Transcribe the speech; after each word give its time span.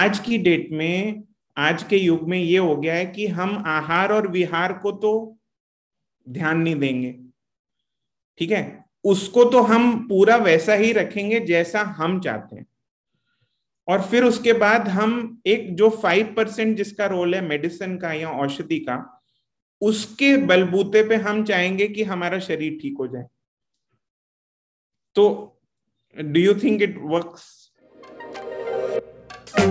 आज 0.00 0.18
की 0.18 0.38
डेट 0.38 0.68
में, 0.72 1.22
आज 1.56 1.82
के 1.82 1.96
युग 1.96 2.28
में 2.28 2.38
ये 2.38 2.58
हो 2.58 2.76
गया 2.76 2.94
है 2.94 3.06
कि 3.06 3.26
हम 3.26 3.64
आहार 3.66 4.12
और 4.12 4.28
विहार 4.28 4.72
को 4.72 4.92
तो 4.92 5.38
ध्यान 6.28 6.58
नहीं 6.58 6.74
देंगे। 6.74 7.12
ठीक 8.38 8.50
है? 8.50 8.84
उसको 9.04 9.44
तो 9.44 9.60
हम 9.62 10.08
पूरा 10.08 10.36
वैसा 10.36 10.74
ही 10.74 10.92
रखेंगे 10.92 11.40
जैसा 11.40 11.82
हम 11.82 12.20
चाहते 12.20 12.56
हैं। 12.56 12.66
और 13.88 14.02
फिर 14.02 14.24
उसके 14.24 14.52
बाद 14.52 14.88
हम 14.88 15.42
एक 15.46 15.74
जो 15.76 15.90
फाइव 15.90 16.34
परसेंट 16.36 16.76
जिसका 16.76 17.06
रोल 17.06 17.34
है 17.34 17.40
मेडिसिन 17.40 17.98
का 17.98 18.12
या 18.12 18.30
औषधि 18.30 18.78
का, 18.78 19.22
उसके 19.80 20.36
बलबूते 20.36 21.08
पे 21.08 21.16
हम 21.16 21.44
चाहेंगे 21.44 21.88
कि 21.88 22.02
हमारा 22.02 22.38
शरीर 22.38 22.78
ठीक 22.82 22.96
हो 22.98 23.06
जाए। 23.06 23.26
तो 25.14 25.60
do 26.20 26.40
you 26.40 26.54
think 26.54 26.82
it 26.82 26.98
works 27.02 27.59
Hello 29.60 29.68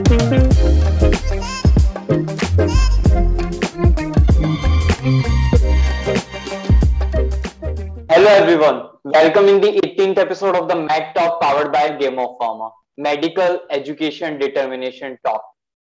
everyone, 8.27 8.89
welcome 9.03 9.47
in 9.47 9.59
the 9.59 9.81
18th 9.83 10.19
episode 10.19 10.55
of 10.55 10.67
the 10.67 10.75
Mac 10.75 11.15
Talk 11.15 11.41
powered 11.41 11.71
by 11.71 11.97
Game 11.97 12.19
of 12.19 12.37
Pharma, 12.37 12.69
Medical 12.99 13.61
Education 13.71 14.37
Determination 14.37 15.17
Talk. 15.25 15.41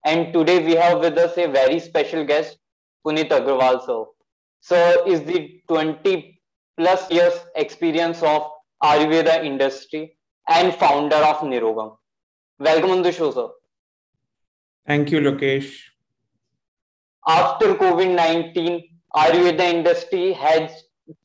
And 0.05 0.31
today 0.31 0.63
we 0.65 0.75
have 0.75 1.01
with 1.01 1.17
us 1.17 1.37
a 1.37 1.47
very 1.47 1.81
special 1.81 2.23
guest, 2.23 2.57
Puneet 3.05 3.27
Agrawal 3.31 3.85
sir. 3.85 4.05
Sir 4.61 5.03
is 5.07 5.23
the 5.23 5.59
20 5.67 6.39
plus 6.77 7.11
years 7.11 7.33
experience 7.57 8.23
of 8.23 8.49
Ayurveda 8.81 9.43
industry 9.43 10.17
and 10.47 10.73
founder 10.75 11.17
of 11.17 11.39
Nirogam. 11.41 11.97
Welcome 12.59 12.91
on 12.91 13.01
the 13.01 13.11
show, 13.11 13.31
sir. 13.31 13.49
Thank 14.86 15.10
you, 15.10 15.20
Lokesh. 15.20 15.72
After 17.26 17.74
COVID-19, 17.74 18.84
Ayurveda 19.16 19.60
industry 19.60 20.32
has 20.32 20.70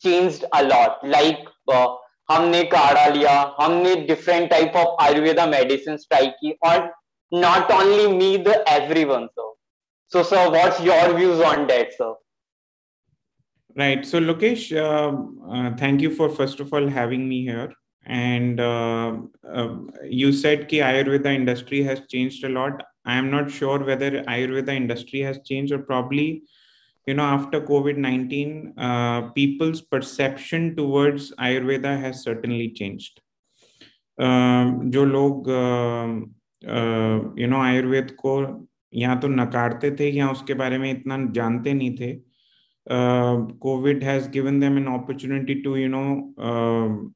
changed 0.01 0.45
a 0.53 0.63
lot. 0.63 1.03
Like 1.03 1.39
uh, 1.67 1.95
हमने 2.31 2.63
काढ़ा 2.71 3.05
लिया 3.07 3.55
हमने 3.59 4.07
different 4.07 4.51
type 4.51 4.75
of 4.75 4.95
Ayurveda 5.01 5.49
medicines 5.49 6.05
try 6.11 6.27
की 6.41 6.55
और 6.63 6.89
not 7.31 7.69
only 7.71 8.11
me, 8.11 8.37
the 8.37 8.63
everyone, 8.67 9.29
sir. 9.35 9.49
So, 10.07 10.23
sir, 10.23 10.49
what's 10.49 10.79
your 10.81 11.13
views 11.15 11.39
on 11.39 11.67
that, 11.67 11.93
sir? 11.93 12.13
Right. 13.75 14.05
So, 14.05 14.19
Lokesh, 14.19 14.75
uh, 14.75 15.53
uh, 15.53 15.75
thank 15.75 16.01
you 16.01 16.09
for 16.09 16.29
first 16.29 16.59
of 16.59 16.73
all 16.73 16.87
having 16.87 17.29
me 17.29 17.43
here. 17.43 17.71
And 18.06 18.60
uh, 18.60 19.16
uh, 19.48 19.76
you 20.08 20.32
said 20.32 20.68
कि 20.68 20.78
Ayurveda 20.78 21.34
industry 21.34 21.82
has 21.82 22.02
changed 22.08 22.44
a 22.44 22.48
lot. 22.48 22.82
I 23.04 23.16
am 23.16 23.30
not 23.30 23.50
sure 23.50 23.78
whether 23.82 24.22
Ayurveda 24.22 24.74
industry 24.74 25.20
has 25.20 25.40
changed 25.44 25.72
or 25.72 25.78
probably, 25.78 26.42
you 27.06 27.14
know, 27.14 27.22
after 27.22 27.60
COVID 27.60 27.96
nineteen, 27.96 28.74
people's 29.34 29.80
perception 29.80 30.76
towards 30.76 31.32
Ayurveda 31.36 31.98
has 32.00 32.22
certainly 32.22 32.70
changed. 32.70 33.20
जो 34.20 35.04
लोग 35.04 35.48
you 37.38 37.46
know 37.48 37.60
Ayurveda 37.60 38.10
को 38.20 38.68
या 38.94 39.14
तो 39.20 39.28
नकारते 39.28 39.90
थे 40.00 40.10
या 40.10 40.28
उसके 40.30 40.54
बारे 40.54 40.78
में 40.78 40.90
इतना 40.90 41.18
जानते 41.32 41.74
नहीं 41.74 41.96
थे 42.00 42.20
has 44.02 44.28
given 44.28 44.60
them 44.60 44.76
an 44.76 44.88
opportunity 44.88 45.62
to, 45.62 45.76
you 45.76 45.88
know, 45.88 46.32
uh, 46.38 47.08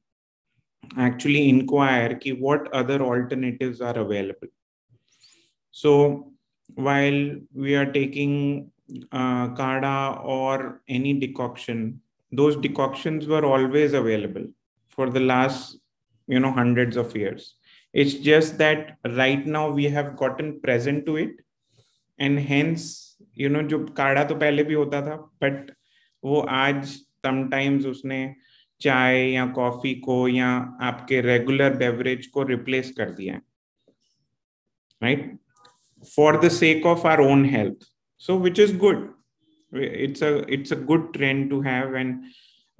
actually 0.96 1.48
inquire 1.48 2.14
ki 2.14 2.32
what 2.32 2.72
other 2.72 3.00
alternatives 3.02 3.80
are 3.80 3.98
available. 3.98 4.48
So 5.70 6.32
while 6.74 7.36
we 7.52 7.74
are 7.74 7.90
taking 7.92 8.70
uh, 9.12 9.48
kada 9.48 10.20
or 10.22 10.82
any 10.88 11.14
decoction, 11.14 12.00
those 12.32 12.56
decoctions 12.56 13.26
were 13.26 13.44
always 13.44 13.92
available 13.92 14.46
for 14.88 15.10
the 15.10 15.20
last, 15.20 15.78
you 16.26 16.40
know, 16.40 16.52
hundreds 16.52 16.96
of 16.96 17.16
years. 17.16 17.56
It's 17.92 18.14
just 18.14 18.58
that 18.58 18.98
right 19.04 19.46
now 19.46 19.70
we 19.70 19.84
have 19.84 20.16
gotten 20.16 20.60
present 20.60 21.06
to 21.06 21.16
it, 21.16 21.36
and 22.18 22.38
hence 22.38 23.14
you 23.38 23.48
know 23.48 23.62
जो 23.68 23.78
काढ़ा 23.96 24.24
तो 24.24 24.34
पहले 24.34 24.64
भी 24.64 24.74
होता 24.74 25.00
था 25.06 25.16
but 25.42 25.70
वो 26.24 26.40
आज 26.40 26.86
sometimes 27.26 27.86
उसने 27.86 28.34
चाय 28.80 29.30
या 29.32 29.46
कॉफी 29.56 29.94
को 30.06 30.26
या 30.28 30.48
आपके 30.88 31.20
रेगुलर 31.20 31.76
बेवरेज 31.76 32.26
को 32.26 32.42
रिप्लेस 32.42 32.92
कर 32.98 33.10
दिया 33.10 33.34
है 33.34 33.42
right 35.02 35.36
for 36.16 36.40
the 36.44 36.48
sake 36.48 36.86
of 36.86 37.06
our 37.06 37.20
own 37.20 37.44
health 37.44 37.86
so 38.26 38.38
which 38.38 38.60
is 38.60 38.76
good 38.78 39.12
it's 39.76 40.22
a 40.22 40.44
it's 40.56 40.70
a 40.70 40.76
good 40.76 41.12
trend 41.14 41.50
to 41.50 41.60
have 41.60 41.94
and 41.94 42.24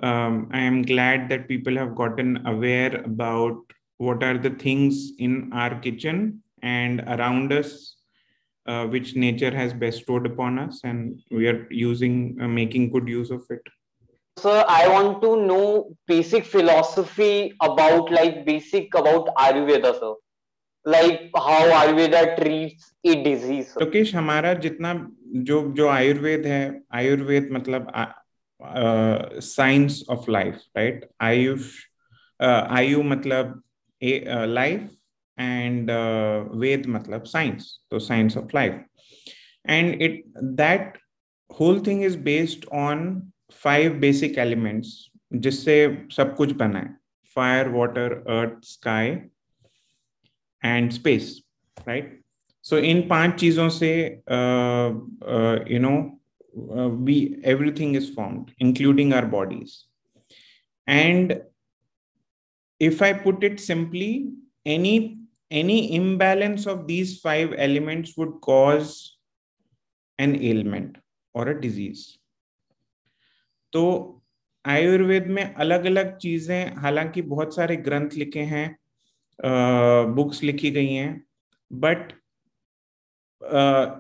um, 0.03 0.49
i 0.53 0.61
am 0.61 0.83
glad 0.83 1.29
that 1.29 1.49
people 1.49 1.77
have 1.77 1.95
gotten 1.95 2.47
aware 2.47 3.03
about 3.05 3.59
what 3.99 4.23
are 4.23 4.39
the 4.39 4.51
things 4.51 5.13
in 5.19 5.51
our 5.53 5.79
kitchen 5.81 6.43
and 6.63 7.01
around 7.01 7.53
us 7.53 7.97
uh, 8.67 8.87
which 8.87 9.15
nature 9.15 9.55
has 9.55 9.73
bestowed 9.73 10.27
upon 10.27 10.59
us 10.59 10.81
and 10.85 11.21
we 11.31 11.47
are 11.47 11.67
using 11.71 12.37
uh, 12.41 12.49
making 12.49 12.91
good 12.91 13.09
use 13.09 13.31
of 13.31 13.43
it 13.51 13.63
So 14.42 14.56
i 14.80 14.88
want 14.88 15.22
to 15.22 15.36
know 15.50 15.68
basic 16.08 16.46
philosophy 16.56 17.54
about 17.70 18.12
like 18.18 18.46
basic 18.50 18.98
about 19.02 19.32
ayurveda 19.46 19.94
sir 20.00 20.14
like 20.96 21.40
how 21.48 21.64
ayurveda 21.82 22.22
treats 22.38 22.92
a 23.04 23.16
disease 23.24 23.74
Sir. 23.74 23.80
Lokesh 23.82 24.16
हमारा 24.16 24.54
जितना 24.66 24.94
जो 25.50 25.62
जो 25.80 25.88
आयुर्वेद 25.90 26.46
है 26.46 26.64
आयुर्वेद 27.02 27.50
मतलब 27.52 27.92
science 29.48 30.04
of 30.10 30.32
life 30.32 30.62
right 30.78 31.10
Ayush 31.22 31.76
आयु 32.80 33.04
मतलब 33.04 33.62
life 34.60 34.90
and 35.40 35.90
uh, 35.90 36.44
ved 36.62 36.86
matlab 36.86 37.28
science 37.34 37.80
so 37.90 37.98
science 37.98 38.36
of 38.36 38.54
life 38.54 38.78
and 39.66 40.02
it 40.08 40.26
that 40.62 40.98
whole 41.50 41.80
thing 41.80 42.02
is 42.02 42.18
based 42.18 42.66
five 43.52 44.00
basic 44.00 44.38
elements 44.38 44.96
जिससे 45.34 45.76
सब 46.12 46.36
कुछ 46.36 46.52
बना 46.62 46.80
है 46.80 46.98
fire 47.36 47.68
water 47.70 48.14
earth 48.38 48.64
sky 48.66 49.10
and 50.66 50.92
space 50.92 51.42
right 51.88 52.20
so 52.70 52.78
इन 52.78 53.08
पाँच 53.10 53.40
चीज़ों 53.40 53.70
से 53.70 53.92
you 55.74 55.80
know 55.80 55.98
we 57.06 57.16
everything 57.44 57.96
is 57.96 58.10
formed 58.10 58.52
including 58.60 59.14
our 59.14 59.26
bodies 59.26 59.86
and 60.88 61.42
if 62.80 63.02
i 63.02 63.14
put 63.14 63.44
it 63.44 63.60
simply 63.60 64.32
any 64.66 64.94
any 65.52 65.94
imbalance 65.96 66.66
of 66.66 66.88
these 66.88 67.20
five 67.20 67.54
elements 67.58 68.18
would 68.18 68.34
cause 68.42 69.18
an 70.20 70.36
ailment 70.42 70.98
or 71.34 71.48
a 71.50 71.62
disease 71.62 72.18
तो 73.74 73.86
आयुर्वेद 74.66 75.28
में 75.28 75.44
अलग 75.44 75.86
अलग 75.86 76.18
चीज़ें, 76.18 76.76
हालाँकि 76.76 77.22
बहुत 77.24 77.56
सारे 77.56 77.76
ग्रंथ 77.78 78.14
लिखे 78.14 78.40
हैं 78.54 78.68
बुक्स 80.16 80.42
लिखी 80.44 80.72
गई 80.72 80.94
हैं 80.94 81.12
but 81.72 82.12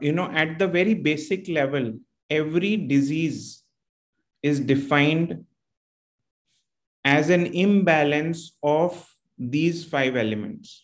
you 0.04 0.14
know 0.14 0.32
at 0.38 0.58
the 0.58 0.70
very 0.72 0.96
basic 1.04 1.50
level 1.50 1.94
every 2.32 2.76
disease 2.88 3.42
is 4.44 4.64
defined 4.64 5.34
as 7.06 7.32
an 7.32 7.46
imbalance 7.46 8.52
of 8.64 9.04
these 9.40 9.90
five 9.92 10.18
elements 10.18 10.84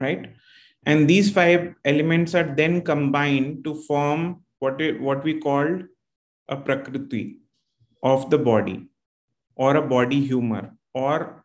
right 0.00 0.34
and 0.86 1.06
these 1.06 1.34
five 1.34 1.74
elements 1.86 2.36
are 2.36 2.48
then 2.54 2.80
combined 2.80 3.62
to 3.64 3.74
form 3.88 4.30
what 4.62 4.82
what 5.00 5.24
we 5.24 5.32
called 5.40 5.86
a 6.48 6.56
prakriti 6.56 7.40
of 8.02 8.28
the 8.30 8.38
body 8.38 8.86
or 9.58 9.76
a 9.76 9.82
body 9.82 10.20
humor 10.20 10.64
or 10.94 11.44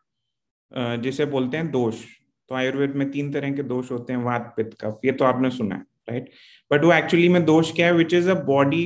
uh, 0.71 0.95
जिसे 0.97 1.25
बोलते 1.25 1.57
हैं 1.57 1.71
दोष। 1.71 2.05
तो 2.49 2.55
आयुर्वेद 2.55 2.95
में 2.95 3.09
तीन 3.11 3.31
तरह 3.33 3.51
के 3.55 3.63
दोष 3.63 3.91
होते 3.91 4.13
हैं 4.13 4.19
वात 4.23 4.53
पित्त 4.57 4.77
कफ 4.81 5.01
ये 5.05 5.11
तो 5.11 5.25
आपने 5.25 5.49
सुना 5.51 5.75
है 5.75 5.85
राइट 6.09 6.29
बट 6.71 6.83
वो 6.83 6.93
एक्चुअली 6.93 7.29
में 7.29 7.43
दोष 7.45 7.71
क्या 7.75 7.87
है 7.87 7.93
which 7.93 8.13
is 8.13 8.29
a 8.29 8.33
body 8.45 8.83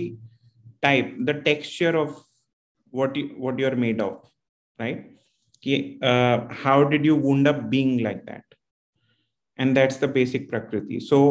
type 0.82 1.16
the 1.22 1.36
texture 1.46 1.96
of 1.96 2.18
what 2.94 3.18
what 3.38 3.60
you 3.60 3.68
are 3.68 3.76
made 3.86 4.02
of 4.02 4.28
right 4.80 5.10
कि 5.64 5.78
how 6.64 6.84
did 6.90 7.06
you 7.06 7.16
wound 7.20 7.48
up 7.48 7.64
being 7.72 8.00
like 8.02 8.18
that 8.26 8.56
and 9.60 9.74
that's 9.76 10.04
the 10.04 10.10
basic 10.10 10.50
prakriti 10.50 11.00
so 11.00 11.22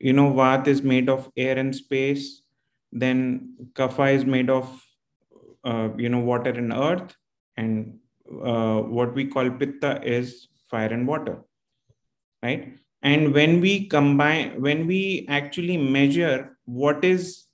you 0.00 0.12
know 0.12 0.30
vata 0.34 0.68
is 0.68 0.86
made 0.86 1.10
of 1.10 1.28
air 1.38 1.58
and 1.58 1.72
space 1.74 2.30
then 2.92 3.54
kapha 3.74 4.12
is 4.12 4.24
made 4.24 4.50
of 4.50 4.68
uh, 5.64 5.88
you 5.96 6.08
know 6.08 6.18
water 6.18 6.50
and 6.50 6.72
earth 6.72 7.14
and 7.56 7.98
uh, 8.44 8.80
what 8.80 9.14
we 9.14 9.26
call 9.26 9.50
pitta 9.50 10.00
is 10.02 10.48
fire 10.70 10.92
and 10.92 11.06
water 11.06 11.42
right? 12.42 12.76
And 13.02 13.32
when 13.32 13.60
we 13.60 13.86
combine 13.86 14.60
when 14.60 14.86
we 14.86 15.26
actually 15.28 15.76
measure 15.76 16.56
what 16.64 17.04
is 17.04 17.46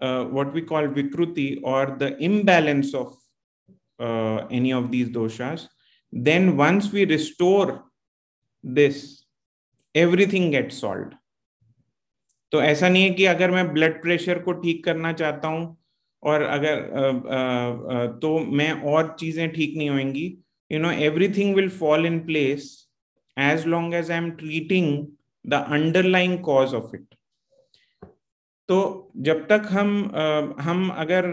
uh, 0.00 0.24
what 0.24 0.52
we 0.52 0.62
call 0.62 0.82
vikruti 0.86 1.60
or 1.62 1.96
the 1.98 2.16
imbalance 2.22 2.94
of 2.94 3.16
uh, 3.98 4.46
any 4.50 4.72
of 4.72 4.92
these 4.92 5.08
doshas 5.08 5.66
then 6.12 6.56
once 6.56 6.92
we 6.92 7.04
restore 7.04 7.84
this 8.62 9.24
everything 9.94 10.52
gets 10.52 10.78
solved 10.78 11.14
तो 12.52 12.62
ऐसा 12.62 12.88
नहीं 12.88 13.02
है 13.02 13.10
कि 13.10 13.24
अगर 13.24 13.50
मैं 13.50 13.72
blood 13.72 14.00
pressure 14.02 14.38
को 14.38 14.52
ठीक 14.52 14.84
करना 14.84 15.12
चाहता 15.12 15.48
हूँ 15.48 15.76
और 16.22 16.42
अगर 16.42 16.78
आ, 16.92 17.00
आ, 17.00 18.02
आ, 18.02 18.06
तो 18.06 18.38
मैं 18.38 18.72
और 18.92 19.16
चीज़ें 19.20 19.48
ठीक 19.52 19.76
नहीं 19.76 19.90
होंगी 19.90 20.26
you 20.70 20.78
know 20.78 20.90
everything 20.90 21.54
will 21.54 21.68
fall 21.68 22.06
in 22.06 22.18
place 22.20 22.88
as 23.36 23.66
long 23.66 23.94
as 23.94 24.10
I 24.10 24.18
am 24.18 24.30
treating 24.30 25.06
the 25.44 25.64
underlying 25.70 26.38
cause 26.44 26.74
of 26.74 26.96
it 26.96 27.14
तो 28.68 28.80
जब 29.16 29.46
तक 29.46 29.68
हम 29.70 30.12
आ, 30.14 30.62
हम 30.62 30.88
अगर 30.96 31.30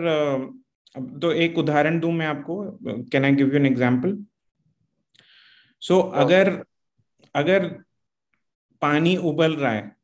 तो 1.22 1.32
एक 1.32 1.58
उदाहरण 1.58 2.00
दूँ 2.00 2.12
मैं 2.14 2.28
आपको 2.28 2.62
can 3.12 3.26
I 3.26 3.36
give 3.36 3.48
you 3.48 3.56
an 3.56 3.66
example 3.66 4.18
so 5.82 6.00
अगर 6.16 6.64
अगर 7.36 7.68
पानी 8.82 9.16
उबल 9.18 9.56
रहा 9.56 9.72
है 9.72 9.95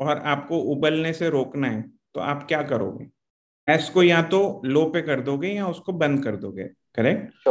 और 0.00 0.18
आपको 0.26 0.58
उबलने 0.72 1.12
से 1.12 1.28
रोकना 1.30 1.68
है 1.68 1.82
तो 2.14 2.20
आप 2.20 2.46
क्या 2.48 2.62
करोगे? 2.62 3.04
गैस 3.04 3.88
को 3.90 4.02
या 4.02 4.22
तो 4.22 4.60
लो 4.64 4.84
पे 4.90 5.02
कर 5.02 5.20
दोगे 5.20 5.48
या 5.48 5.66
उसको 5.66 5.92
बंद 5.92 6.22
कर 6.24 6.36
दोगे 6.36 6.64
करेक्ट 6.94 7.48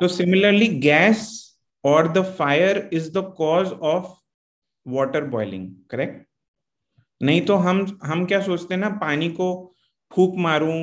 तो 0.00 0.08
सिमिलरली 0.08 0.66
गैस 0.80 1.28
और 1.84 2.12
the 2.12 2.22
fire 2.38 2.88
is 2.92 3.10
the 3.12 3.34
cause 3.38 3.72
of 3.72 4.12
water 4.86 5.24
boiling 5.24 5.70
correct 5.90 6.26
नहीं 7.22 7.40
तो 7.46 7.56
हम 7.56 7.84
हम 8.04 8.24
क्या 8.26 8.40
सोचते 8.42 8.74
हैं 8.74 8.80
ना 8.80 8.88
पानी 8.90 9.28
को 9.30 9.48
फूक 10.12 10.34
मारूं 10.36 10.78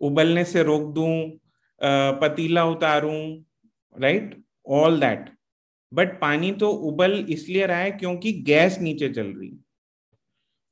उबलने 0.00 0.44
से 0.44 0.62
रोक 0.62 0.92
दूँ 0.94 1.38
पतीला 2.20 2.64
उतारूं 2.64 3.20
राइट 3.94 4.36
ऑल 4.68 5.00
दैट 5.00 5.30
बट 5.92 6.20
पानी 6.20 6.52
तो 6.52 6.70
उबल 6.88 7.26
इसलिए 7.28 7.66
रहा 7.66 7.78
है 7.78 7.90
क्योंकि 7.90 8.32
गैस 8.32 8.78
नीचे 8.80 9.08
चल 9.08 9.26
रही 9.26 9.48
है। 9.48 9.69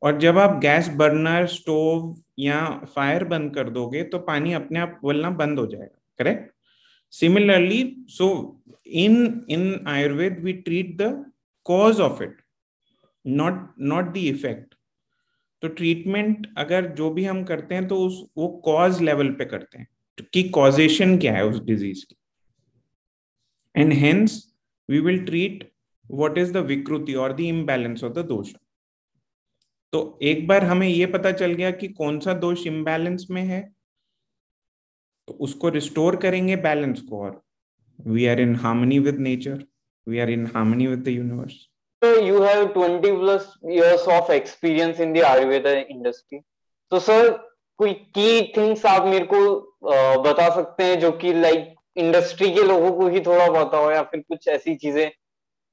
और 0.02 0.18
जब 0.18 0.38
आप 0.38 0.58
गैस 0.60 0.88
बर्नर, 0.96 1.46
स्टोव 1.46 2.14
या 2.38 2.60
फायर 2.94 3.24
बंद 3.24 3.54
कर 3.54 3.70
दोगे 3.70 4.02
तो 4.02 4.18
पानी 4.18 4.52
अपने 4.52 4.80
आप 4.80 5.00
उबलना 5.04 5.30
बंद 5.30 5.58
हो 5.58 5.66
जाएगा 5.66 5.98
correct 6.18 6.52
similarly 7.12 7.82
so 8.08 8.28
in 8.86 9.44
in 9.50 9.84
Ayurveda 9.88 10.38
we 10.44 10.52
treat 10.52 10.96
the 10.96 11.32
cause 11.66 12.00
of 12.00 12.22
it 12.22 12.36
not 13.24 13.74
not 13.80 14.12
the 14.14 14.16
effect 14.16 14.74
तो 15.62 15.68
ट्रीटमेंट 15.68 16.46
अगर 16.58 16.86
जो 16.96 17.10
भी 17.10 17.24
हम 17.24 17.42
करते 17.44 17.74
हैं 17.74 17.86
तो 17.88 17.96
उस, 18.06 18.22
वो 18.36 18.48
कॉज 18.64 19.00
लेवल 19.02 19.30
पे 19.30 19.44
करते 19.44 19.78
हैं, 19.78 19.86
कि 20.32 20.42
कॉजेशन 20.48 21.16
क्या 21.18 21.32
है 21.32 21.44
उस 21.44 21.60
डिज़ीज़ 21.64 22.04
की। 22.04 22.16
And 23.74 23.92
hence 23.92 24.42
we 24.88 25.00
will 25.00 25.24
treat 25.24 25.70
what 26.10 26.38
is 26.38 26.52
the 26.52 26.56
vikriti 26.66 27.14
और 27.14 27.32
द 27.32 27.40
इम्बैलेंस 27.40 28.04
ऑफ़ 28.04 28.12
द 28.12 28.24
दोष। 28.26 28.52
तो 29.92 30.18
एक 30.22 30.46
बार 30.48 30.64
हमें 30.64 30.88
ये 30.88 31.06
पता 31.06 31.32
चल 31.32 31.52
गया 31.52 31.70
कि 31.70 31.88
कौन 31.88 32.20
सा 32.20 32.32
दोष 32.32 32.66
इम्बैलेंस 32.66 33.26
में 33.30 33.42
है 33.42 33.72
तो 35.28 35.34
उसको 35.34 35.68
रिस्टोर 35.68 36.16
करेंगे 36.16 36.56
बैलेंस 36.56 37.00
को 37.00 37.22
और। 37.22 37.42
We 38.06 38.26
are 38.26 38.40
in 38.40 38.56
harmony 38.56 38.98
with 38.98 39.18
nature 39.18 39.64
we 40.08 40.18
are 40.18 40.30
in 40.30 40.46
harmony 40.46 40.86
with 40.86 40.98
the 40.98 41.08
universe 41.08 41.68
So 42.04 42.08
you 42.24 42.42
have 42.42 42.74
20 42.74 43.08
plus 43.12 43.46
years 43.68 44.02
of 44.16 44.28
experience 44.30 45.00
in 45.00 45.12
the 45.12 45.22
Ayurveda 45.22 45.70
industry. 45.90 46.38
So 46.92 46.98
sir, 46.98 47.38
कोई 47.78 47.92
की 47.92 48.52
थिंग्स 48.56 48.86
आप 48.86 49.04
मेरे 49.04 49.24
को 49.24 49.40
बता 50.22 50.48
सकते 50.54 50.84
हैं 50.84 51.00
जो 51.00 51.10
कि 51.12 51.32
लाइक 51.32 51.74
इंडस्ट्री 51.96 52.50
के 52.50 52.62
लोगों 52.62 52.92
को 52.92 53.08
ही 53.08 53.20
थोड़ा 53.20 53.64
पता 53.64 53.78
हो 53.78 53.90
या 53.90 54.02
फिर 54.02 54.20
कुछ 54.20 54.48
ऐसी 54.48 54.74
चीज़ें 54.74 55.10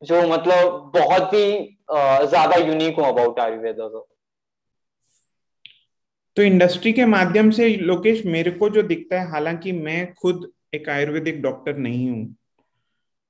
जो 0.05 0.21
मतलब 0.29 0.91
बहुत 0.95 1.33
ही 1.33 1.51
ज़्यादा 1.89 2.55
यूनिक 2.57 2.95
हो 2.95 3.03
अबाउट 3.03 3.39
आयुर्वेदा 3.39 3.87
तो। 3.87 4.07
तो 6.37 6.43
इंडस्ट्री 6.43 6.91
के 6.93 7.05
माध्यम 7.07 7.49
से 7.51 7.67
लोकेश, 7.69 8.25
मेरे 8.25 8.51
को 8.51 8.69
जो 8.69 8.81
दिखता 8.83 9.19
है, 9.19 9.29
हालाँकि 9.31 9.71
मैं 9.71 10.13
खुद 10.13 10.49
एक 10.73 10.89
आयुर्वेदिक 10.89 11.41
डॉक्टर 11.41 11.77
नहीं 11.77 12.09
हूँ। 12.09 12.35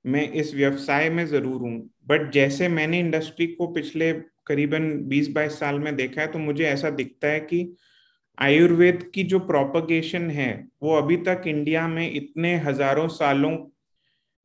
मैं 0.06 0.30
इस 0.34 0.54
व्यवसाय 0.56 1.10
में 1.10 1.26
ज़रूर 1.28 1.62
हूँ। 1.62 1.78
बट 2.08 2.32
जैसे 2.32 2.68
मैंने 2.70 3.00
इंडस्ट्री 3.00 3.48
को 3.50 3.68
पिछले 3.68 4.12
करीबन 4.48 4.92
20-22 5.10 5.60
साल 5.60 5.80
में 5.80 5.96
देखा 5.96 6.22
है 6.22 6.28
तो 6.28 6.40
मुझे 6.40 6.66
ऐसा 6.66 6.90
दिखता 6.92 7.28
है 7.28 7.40
कि 7.42 7.76
आयुर्वेद 8.38 9.10
की 9.14 9.24
जो 9.24 9.40
प्रोपगेशन 9.42 10.30
है, 10.32 10.68
वो 10.84 10.96
अभी 10.96 11.18
तक 11.20 11.44
इंडिया 11.48 11.88
में 11.88 12.12
इतने 12.12 12.56
हज़ारों 12.58 13.08
सालों 13.10 13.56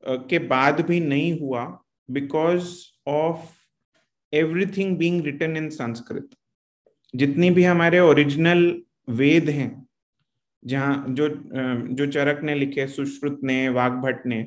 के 0.03 0.39
बाद 0.49 0.81
भी 0.81 1.01
नहीं 1.01 1.39
हुआ। 1.41 1.65
Because 2.11 2.75
of 3.09 3.49
everything 4.33 4.97
being 4.99 5.25
written 5.25 5.57
in 5.57 5.69
Sanskrit 5.71 6.31
जितनी 7.15 7.51
भी 7.51 7.65
हमारे 7.65 8.01
ओरिजिनल 8.01 8.61
वेद 9.09 9.49
हैं, 9.51 9.87
जहाँ 10.63 11.05
जो 11.09 11.29
जो 11.95 12.07
चरक 12.07 12.43
ने 12.45 12.55
लिखे, 12.55 12.87
सुश्रुत 12.89 13.41
ने 13.45 13.69
वाघभट्ट 13.69 14.27
ने, 14.27 14.43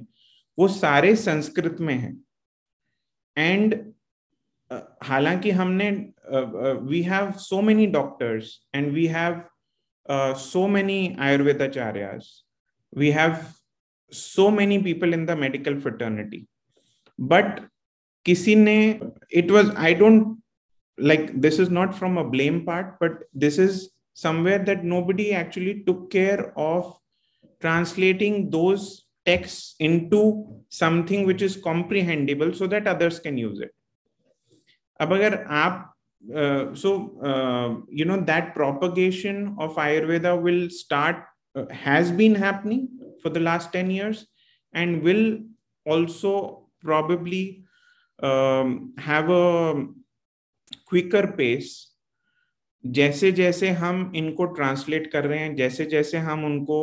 वो 0.58 0.68
सारे 0.68 1.16
संस्कृत 1.16 1.78
में 1.80 1.94
हैं। 1.96 2.16
एंड 3.38 3.76
हालाँकि 5.04 5.52
हमने 5.52 5.90
we 6.90 7.02
have 7.04 7.32
so 7.40 7.62
many 7.62 7.88
doctors 7.88 8.58
and 8.76 8.92
we 8.94 9.06
have 9.08 9.42
so 10.40 10.68
many 10.68 11.16
आयुर्वेदाचार्यास 11.20 12.32
we 12.94 13.10
have 13.12 13.36
so 14.12 14.50
many 14.50 14.78
people 14.84 15.14
in 15.14 15.26
the 15.26 15.38
medical 15.38 15.82
fraternity. 15.82 16.46
But 17.28 17.62
किसी 18.26 18.56
ने 18.56 18.78
it 19.30 19.52
was 19.52 19.70
I 19.76 19.94
don't 19.94 20.42
like 20.98 21.42
this 21.42 21.60
is 21.60 21.70
not 21.70 21.96
from 21.96 22.18
a 22.18 22.24
blame 22.24 22.66
part 22.66 23.00
but 23.00 23.24
this 23.34 23.58
is 23.58 23.92
somewhere 24.14 24.60
that 24.60 24.84
nobody 24.84 25.34
actually 25.34 25.84
took 25.86 26.12
care 26.12 26.54
of 26.58 26.98
translating 27.60 28.50
those 28.50 29.06
texts 29.26 29.76
into 29.80 30.62
something 30.70 31.26
which 31.26 31.42
is 31.42 31.56
comprehensible 31.58 32.54
so 32.54 32.68
that 32.68 32.88
others 32.88 33.20
can 33.20 33.38
use 33.38 33.60
it 33.60 33.72
अब 35.02 35.14
अगर 35.14 35.44
आप 35.50 35.90
uh, 36.36 36.74
so 36.76 37.20
uh, 37.30 37.82
you 37.90 38.06
know 38.06 38.20
that 38.32 38.54
propagation 38.56 39.56
of 39.60 39.76
ayurveda 39.76 40.42
will 40.42 40.70
start 40.70 41.24
uh, 41.56 41.66
has 41.70 42.12
been 42.12 42.36
happening 42.36 42.88
for 43.22 43.30
the 43.30 43.40
last 43.40 43.74
10 43.74 43.92
years 43.92 44.28
and 44.74 45.02
will 45.04 45.40
also 45.86 46.63
probably 46.84 47.64
um, 48.20 48.94
have 49.00 49.30
a 49.30 49.88
quicker 50.86 51.26
pace. 51.40 51.72
जैसे 52.84 53.32
जैसे 53.32 53.70
हम 53.70 54.12
इनको 54.16 54.46
translate 54.46 55.12
कर 55.12 55.26
रहे 55.26 55.40
हैं 55.40 55.56
जैसे 55.56 55.86
जैसे 55.86 56.18
हम 56.18 56.46
उनको 56.46 56.80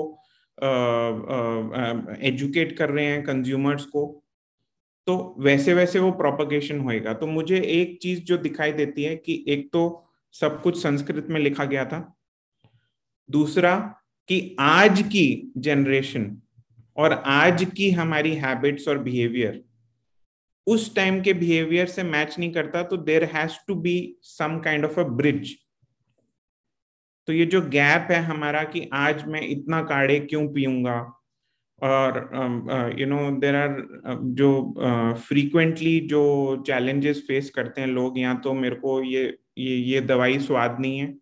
एजुकेट 2.28 2.76
कर 2.78 2.90
रहे 2.90 3.04
हैं 3.07 3.23
कंज्यूमर्स 3.25 3.85
को 3.85 4.25
तो 5.07 5.16
वैसे 5.38 5.75
वैसे 5.75 5.99
वो 5.99 6.11
प्रोपगेशन 6.12 6.80
होएगा। 6.80 7.12
तो 7.14 7.26
मुझे 7.26 7.61
एक 7.61 7.99
चीज़ 8.02 8.21
जो 8.21 8.37
दिखाई 8.38 8.73
देती 8.73 9.02
है 9.02 9.16
कि 9.16 9.45
एक 9.49 9.69
तो 9.73 9.83
सब 10.33 10.61
कुछ 10.62 10.83
संस्कृत 10.83 11.26
में 11.30 11.40
लिखा 11.40 11.64
गया 11.64 11.85
था। 11.85 12.00
दूसरा 13.28 13.76
कि 14.28 14.57
आज 14.61 15.02
की 15.02 15.52
जनरेशन 15.57 16.37
और 16.97 17.12
आज 17.12 17.64
की 17.76 17.90
हमारी 17.90 18.35
हैबिट्स 18.35 18.88
और 18.88 18.99
बिहेवियर 18.99 19.62
उस 20.67 20.95
टाइम 20.97 21.21
के 21.23 21.33
बिहेवियर 21.33 21.87
से 21.87 22.02
मैच 22.02 22.38
नहीं 22.38 22.52
करता 22.52 22.83
तो 22.83 22.97
there 22.97 23.25
has 23.25 23.52
to 23.69 23.75
be 23.75 24.17
some 24.23 24.59
kind 24.59 24.85
of 24.85 25.00
a 25.00 25.02
bridge 25.02 25.57
तो 27.26 27.33
ये 27.33 27.47
जो 27.47 27.61
गैप 27.61 28.09
है 28.11 28.23
हमारा 28.23 28.62
कि 28.62 28.88
आज 28.93 29.26
मैं 29.26 29.43
इतना 29.43 29.83
काढ़े 29.83 30.21
क्यों 30.21 30.49
पीऊँगा? 30.49 31.17
और 31.83 32.95
यू 32.99 33.07
नो 33.07 33.31
देर 33.31 33.55
आर 33.57 33.76
जो 34.25 34.75
फ्रीक्वेंटली 35.19 36.00
uh, 36.00 36.09
जो 36.09 36.64
चैलेंजेस 36.67 37.25
फेस 37.29 37.50
करते 37.50 37.81
हैं 37.81 37.88
लोग 37.88 38.19
या 38.19 38.35
तो 38.35 38.55
मेरे 38.55 38.76
को 38.76 39.02
ये 39.02 39.38
ये 39.59 39.76
ये 39.76 40.00
दवाई 40.00 40.38
स्वाद 40.38 40.76
नहीं 40.81 40.99
है 40.99 41.14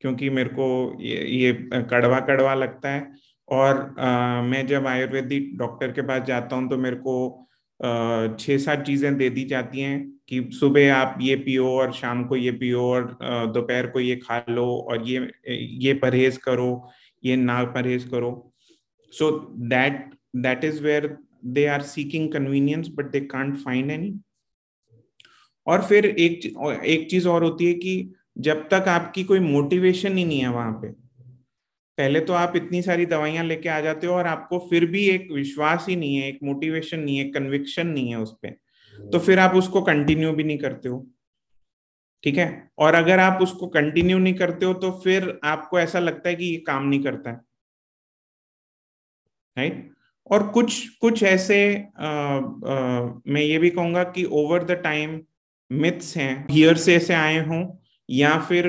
क्योंकि 0.00 0.30
मेरे 0.30 0.48
को 0.48 0.96
ये, 1.00 1.24
ये 1.24 1.52
कड़वा 1.90 2.20
कड़वा 2.20 2.54
लगता 2.54 2.90
है। 2.90 3.12
और 3.48 4.00
आ, 4.00 4.42
मैं 4.42 4.66
जब 4.66 4.86
आयुर्वेदिक 4.86 5.58
डॉक्टर 5.58 5.92
के 5.92 6.02
पास 6.02 6.22
जाता 6.22 6.56
हूँ 6.56 6.70
तो 6.70 6.78
मेरे 6.78 6.96
को 6.96 7.43
छः 7.80 8.58
सात 8.58 8.84
चीज़ें 8.86 9.16
दे 9.18 9.28
दी 9.30 9.44
जाती 9.44 9.80
हैं 9.80 10.00
कि 10.28 10.40
सुबह 10.52 10.94
आप 10.94 11.18
ये 11.22 11.36
पियो 11.36 11.68
और 11.70 11.92
शाम 11.92 12.24
को 12.24 12.36
ये 12.36 12.50
पियो 12.52 12.82
और 12.82 13.06
दोपहर 13.54 13.86
को 13.86 14.00
ये 14.00 14.16
खा 14.16 14.38
लो 14.50 14.66
और 14.90 15.06
ये 15.08 15.30
ये 15.48 15.94
परहेज 15.94 16.36
करो, 16.36 16.90
ये 17.22 17.36
ना 17.36 17.62
परहेज 17.74 18.04
करो। 18.04 18.52
So 19.12 19.30
that 19.68 20.10
that 20.36 20.64
is 20.64 20.82
where 20.82 21.16
they 21.44 21.66
are 21.66 21.82
seeking 21.82 22.32
convenience 22.32 22.88
but 22.94 23.10
they 23.10 23.20
can't 23.20 23.56
find 23.56 23.90
any 23.90 24.14
और 25.66 25.82
फिर 25.82 26.06
एक 26.06 26.46
एक 26.84 27.08
चीज़ 27.10 27.28
और 27.28 27.44
होती 27.44 27.66
है 27.66 27.74
कि 27.74 28.12
जब 28.38 28.68
तक 28.70 28.88
आपकी 28.88 29.24
कोई 29.24 29.38
मोटिवेशन 29.40 30.16
ही 30.18 30.24
नहीं 30.24 30.40
है 30.40 30.48
वहाँ 30.48 30.72
पे 30.82 30.88
पहले 31.98 32.20
तो 32.20 32.32
आप 32.32 32.56
इतनी 32.56 32.82
सारी 32.82 33.06
दवाइयाँ 33.06 33.44
लेके 33.44 33.68
आ 33.68 33.80
जाते 33.80 34.06
हो 34.06 34.14
और 34.14 34.26
आपको 34.26 34.58
फिर 34.70 34.86
भी 34.86 35.04
एक 35.08 35.30
विश्वास 35.32 35.86
ही 35.88 35.96
नहीं 35.96 36.16
है 36.16 36.28
एक 36.28 36.38
मोटिवेशन 36.42 37.00
नहीं 37.00 37.18
है 37.18 37.24
कन्विक्शन 37.30 37.86
नहीं 37.86 38.10
है 38.10 38.16
उस 38.16 38.32
पर 38.44 39.08
तो 39.12 39.18
फिर 39.18 39.38
आप 39.38 39.54
उसको 39.54 39.82
कंटिन्यू 39.82 40.32
भी 40.32 40.44
नहीं 40.44 40.58
करते 40.58 40.88
हो। 40.88 41.06
ठीक 42.24 42.36
है? 42.38 42.70
और 42.78 42.94
अगर 42.94 43.18
आप 43.18 43.42
उसको 43.42 43.66
कंटिन्यू 43.66 44.18
नहीं 44.18 44.34
करते 44.34 44.66
हो 44.66 44.74
तो 44.74 44.90
फिर 45.04 45.38
आपको 45.44 45.78
ऐसा 45.80 45.98
लगता 45.98 46.28
है 46.28 46.34
कि 46.34 46.44
ये 46.44 46.56
काम 46.56 46.88
नहीं 46.88 47.02
करता 47.02 47.30
है। 47.30 47.40
राइट 49.56 49.90
और 50.30 50.46
कुछ 50.48 50.88
कुछ 50.90 51.22
ऐसे 51.22 51.58
आ, 51.98 52.06
आ, 52.06 52.40
मैं 53.26 53.42
ये 53.42 53.58
भी 53.58 53.70
कहूँगा 53.70 54.04
कि 54.04 54.24
ओवर 54.24 54.64
द 54.64 54.72
टाइम 54.72 55.20
मिथ्स 55.70 56.16
हैं। 56.16 56.46
हियर 56.50 56.76
से 56.76 56.94
ऐसे 56.96 57.14
आए 57.14 57.38
हों 57.46 57.66
या 58.10 58.38
फिर 58.40 58.66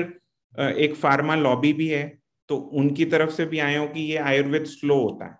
एक 0.58 0.94
फार्मा 0.94 1.34
लॉबी 1.34 1.72
भी 1.72 1.88
है। 1.88 2.18
तो 2.50 2.56
उनकी 2.80 3.04
तरफ़ 3.12 3.30
से 3.30 3.44
भी 3.46 3.58
आए 3.60 3.76
हो 3.76 3.86
कि 3.88 4.00
ये 4.10 4.18
आयुर्वेद 4.30 4.64
स्लो 4.66 5.00
होता 5.02 5.24
है? 5.24 5.38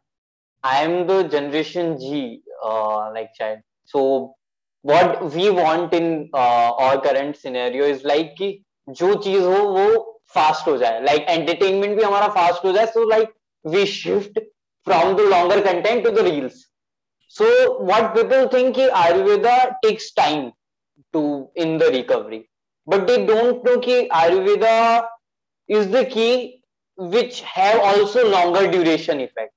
I 0.64 0.84
am 0.84 1.04
the 1.06 1.28
generation 1.32 1.94
G 1.96 2.22
like 2.64 3.28
child 3.36 3.62
so 3.90 4.02
what 4.84 5.22
we 5.34 5.48
want 5.50 5.94
in 5.94 6.08
our 6.36 7.00
current 7.04 7.36
scenario 7.36 7.86
is 7.86 8.06
like 8.06 8.34
कि 8.38 8.50
जो 8.88 9.14
चीज़ 9.22 9.42
हो 9.42 9.62
वो 9.68 9.86
फास्ट 10.34 10.68
हो 10.68 10.76
जाए. 10.76 11.00
लाइक 11.04 11.20
like, 11.20 11.30
एंटरटेनमेंट 11.30 11.96
भी 11.96 12.02
हमारा 12.02 12.28
फास्ट 12.28 12.64
हो 12.64 12.72
जाए 12.72 12.86
so 12.86 13.08
like 13.08 13.32
we 13.64 13.86
shift 13.86 14.38
from 14.86 15.14
the 15.16 15.20
longer 15.30 15.64
content 15.64 16.04
to 16.04 16.10
the 16.10 16.26
reels 16.26 16.64
so 17.34 17.44
what 17.84 18.14
people 18.14 18.46
think 18.52 18.74
कि 18.74 18.88
Ayurveda 19.04 19.56
takes 19.82 20.12
time 20.16 20.50
to 21.14 21.22
in 21.56 21.78
the 21.78 21.82
recovery 21.94 22.44
but 22.88 23.06
they 23.06 23.16
don't 23.26 23.68
know 23.68 23.76
कि 23.80 24.06
Ayurveda 24.14 24.76
is 25.68 25.88
the 25.92 26.04
key 26.12 26.55
which 26.98 27.40
have 27.42 27.80
also 27.80 28.28
longer 28.28 28.70
duration 28.70 29.20
effect. 29.20 29.52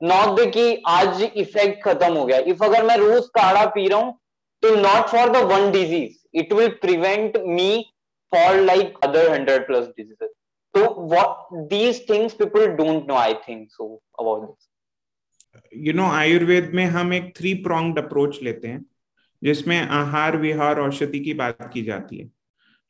Not 0.00 0.36
the 0.36 0.50
कि 0.50 0.82
आज 0.86 1.22
effect 1.22 1.82
खत्म 1.84 2.12
हो 2.12 2.24
गया। 2.24 2.38
If 2.38 2.64
अगर 2.64 2.84
मैं 2.86 2.96
रोज 2.96 3.26
काढ़ा 3.26 3.64
पी 3.66 3.88
रहा 3.88 3.98
हूँ 3.98 4.18
तो 4.62 4.74
not 4.76 5.08
for 5.08 5.30
the 5.30 5.36
one 5.36 5.70
disease 5.70 6.38
it 6.38 6.52
will 6.52 6.68
prevent 6.68 7.36
me 7.36 7.92
for 8.32 8.60
like 8.60 8.98
other 9.02 9.30
hundred 9.32 9.66
plus 9.66 9.86
diseases 9.86 10.30
so 10.74 10.88
what, 10.92 11.36
these 11.70 12.00
things 12.00 12.34
people 12.34 12.76
don't 12.76 13.06
know, 13.06 13.16
i 13.16 13.34
think 13.34 13.70
so, 13.70 14.00
about 14.18 14.40
this. 14.46 14.68
You 15.72 15.92
know 15.92 16.10
Ayurveda 16.10 16.70
में 16.74 16.84
हम 16.84 17.12
एक 17.12 17.36
three 17.36 17.54
pronged 17.54 17.98
approach 17.98 18.42
लेते 18.42 18.68
हैं, 18.68 18.84
जिसमें 19.42 19.80
आहार, 19.80 20.36
विहार, 20.36 20.80
औषधि 20.80 21.20
की 21.20 21.34
बात 21.34 21.70
की 21.72 21.82
जाती 21.82 22.18
है 22.18 22.24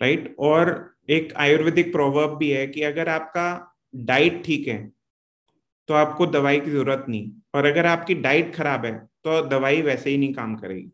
राइट 0.01 0.21
right? 0.21 0.39
और 0.39 0.95
एक 1.11 1.33
आयुर्वेदिक 1.37 1.93
प्रोवर्ब 1.93 2.37
भी 2.37 2.51
है 2.51 2.67
कि 2.67 2.83
अगर 2.83 3.09
आपका 3.09 3.74
डाइट 3.95 4.43
ठीक 4.45 4.69
है 4.69 4.79
तो 5.89 5.95
आपको 5.95 6.27
दवाई 6.27 6.61
की 6.61 6.71
ज़रूरत 6.71 7.05
नहीं। 7.09 7.31
और 7.55 7.67
अगर 7.67 7.87
आपकी 7.87 8.15
डाइट 8.17 8.55
खराब 8.55 8.85
है 8.87 8.93
तो 9.25 9.41
दवाई 9.49 9.83
वैसे 9.83 10.11
ही 10.11 10.19
नहीं 10.19 10.33
काम 10.35 10.55
करेगी। 10.57 10.91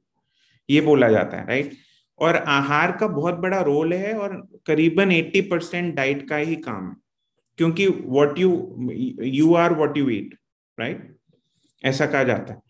ये 0.68 0.80
बोला 0.80 1.08
जाता 1.08 1.36
है 1.36 1.46
राइट 1.46 1.72
और 2.18 2.36
आहार 2.36 2.92
का 2.92 3.06
बहुत 3.08 3.34
बड़ा 3.38 3.60
रोल 3.62 3.94
है 3.94 4.14
और 4.14 4.36
करीबन 4.66 5.10
80 5.12 5.40
परसेंट 5.50 5.94
डाइट 5.94 6.28
का 6.28 6.36
ही 6.36 6.56
काम 6.58 6.88
है। 6.88 6.96
क्योंकि 7.58 7.86
what 7.88 8.38
you 8.38 8.50
you 9.22 9.54
are 9.54 9.74
what 9.74 9.96
you 9.96 10.08
eat 10.10 10.34
right 10.78 11.16
ऐसा 11.84 12.06
कहा 12.06 12.24
जाता 12.24 12.52
है। 12.52 12.60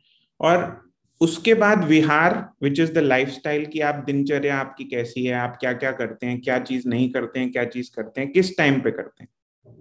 और 0.41 0.91
उसके 1.21 1.55
बाद 1.55 1.85
vihar 1.85 2.35
which 2.63 2.81
is 2.81 2.93
the 2.93 2.99
lifestyle 3.29 3.67
की 3.67 3.81
आप 3.81 4.05
दिनचर्या 4.07 4.59
आपकी 4.59 4.85
कैसी 4.85 5.25
है, 5.27 5.35
आप 5.35 5.57
क्या 5.61 5.73
क्या 5.73 5.93
करते 5.93 6.27
हैं, 6.27 6.41
क्या 6.41 6.59
चीज़ 6.61 6.89
नहीं 6.89 7.11
करते 7.13 7.41
हैं, 7.41 7.53
क्या 7.53 7.65
चीज़ 7.67 7.91
करते 7.97 8.21
हैं, 8.21 8.33
किस 8.33 8.57
टाइम 8.59 8.81
पे 8.81 8.91
करते 8.91 9.23
हैं? 9.23 9.29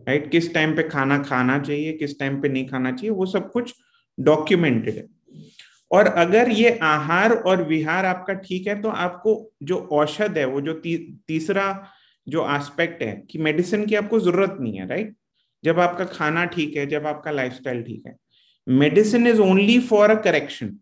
राइट 0.08 0.29
किस 0.31 0.53
टाइम 0.53 0.75
पे 0.75 0.84
खाना 0.84 1.17
खाना 1.24 1.58
चाहिए 1.60 1.93
किस 1.93 2.19
टाइम 2.19 2.41
पे 2.41 2.50
नहीं 2.50 2.67
खाना 2.67 2.91
चाहिए 2.91 3.10
वो 3.12 3.25
सब 3.25 3.51
कुछ 3.51 3.74
डॉक्यूमेंटेड 4.17 4.96
है। 4.96 5.08
और 5.91 6.08
अगर 6.08 6.50
ये 6.51 6.77
आहार 6.84 7.31
और 7.31 7.63
विहार 7.63 8.05
आपका 8.05 8.34
ठीक 8.39 8.67
है 8.67 8.81
तो 8.81 8.89
आपको 8.89 9.36
जो 9.63 9.77
औषध 9.91 10.38
है 10.38 10.46
वो 10.46 10.62
जो 10.62 10.74
ती, 10.74 10.98
तीसरा 11.27 11.88
जो 12.27 12.48
एस्पेक्ट 12.55 13.01
है 13.03 13.12
कि 13.31 13.39
मेडिसिन 13.39 13.86
की 13.86 13.96
आपको 13.96 14.19
ज़रूरत 14.19 14.58
नहीं 14.62 14.77
है 14.79 14.88
राइट 14.88 15.15
जब 15.63 15.79
आपका 15.79 16.05
खाना 16.08 16.46
ठीक 16.48 16.75
है 16.77 16.86
जब 16.88 17.08
आपका 17.08 17.31
लाइफस्टाइल 17.31 17.81
ठीक 17.84 18.03
है। 18.08 18.15
Medicine 18.67 19.27
is 19.27 19.39
only 19.41 19.79
for 19.79 20.10
a 20.10 20.22
correction 20.22 20.77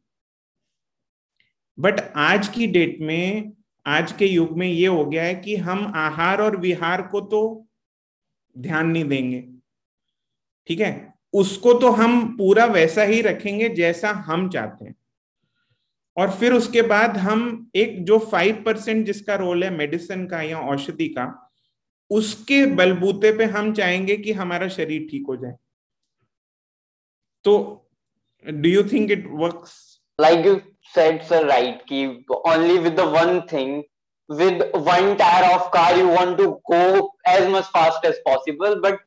but 1.78 2.00
आज 2.18 2.48
की 2.48 2.68
डेट 2.68 2.98
में 3.02 3.52
आज 3.86 4.12
के 4.12 4.26
युग 4.26 4.58
में 4.58 4.68
ये 4.68 4.88
हो 4.88 5.06
गया 5.06 5.24
है 5.24 5.36
कि 5.36 5.56
हम 5.56 5.92
आहार 5.96 6.42
और 6.42 6.58
विहार 6.58 7.02
को 7.02 7.22
तो 7.22 7.42
ध्यान 8.58 8.88
नहीं 8.88 9.04
देंगे। 9.04 9.42
ठीक 10.70 10.80
है? 10.80 11.14
उसको 11.34 11.74
तो 11.74 11.90
हम 11.90 12.38
पूरा 12.38 12.66
वैसा 12.66 13.04
ही 13.04 13.22
रखेंगे 13.22 13.70
जैसा 13.70 14.10
हम 14.28 14.50
चाहते 14.50 14.86
हैं। 14.86 14.96
और 16.18 16.32
फिर 16.32 16.54
उसके 16.54 16.82
बाद 16.82 17.18
हम 17.18 17.72
एक 17.76 18.04
जो 18.06 18.18
फाइव 18.20 18.64
परसेंट 18.66 19.06
जिसका 19.06 19.36
रोल 19.36 19.64
है 19.64 19.70
मेडिसिन 19.70 20.26
का 20.28 20.42
या 20.42 20.60
औषधि 20.60 21.08
का, 21.08 21.26
उसके 22.12 22.66
बलबूते 22.66 23.32
पे 23.38 23.46
हम 23.46 23.74
चाहेंगे 23.74 24.18
कि 24.18 24.32
हमारा 24.32 24.68
शरीर 24.68 25.08
ठीक 25.12 25.26
हो 25.28 25.36
जाए। 25.36 25.56
तो 27.46 27.54
do 28.46 28.70
you 28.70 28.84
think 28.84 29.12
it 29.12 29.28
works 29.32 29.76
like 30.20 30.46
you 30.46 30.56
said 30.96 31.22
sir 31.24 31.46
right 31.46 31.82
कि 31.90 32.06
only 32.32 32.78
with 32.78 32.94
the 32.94 33.00
one 33.00 33.40
thing 33.42 33.84
with 34.30 34.62
one 34.88 35.16
tire 35.18 35.52
of 35.56 35.70
car 35.72 35.92
you 35.98 36.08
want 36.08 36.38
to 36.38 36.48
go 36.70 37.12
as 37.26 37.48
much 37.50 37.68
fast 37.76 38.06
as 38.06 38.18
possible 38.26 38.80
but 38.82 39.00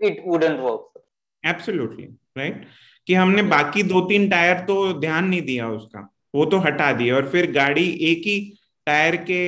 it 0.00 0.24
wouldn't 0.24 0.60
work. 0.62 0.84
Absolutely 1.44 2.08
right? 2.36 2.66
कि 3.06 3.14
हमने 3.14 3.42
बाकी 3.50 3.82
दो 3.82 4.00
तीन 4.08 4.28
tyre 4.30 4.58
तो 4.66 4.92
ध्यान 5.00 5.28
नहीं 5.28 5.42
दिया 5.42 5.68
उसका 5.70 6.08
वो 6.34 6.44
तो 6.44 6.58
हटा 6.66 6.92
दिया 6.92 7.16
और 7.16 7.28
फिर 7.30 7.50
गाड़ी 7.52 7.88
एक 8.10 8.26
ही 8.26 8.38
टायर 8.86 9.16
के 9.30 9.42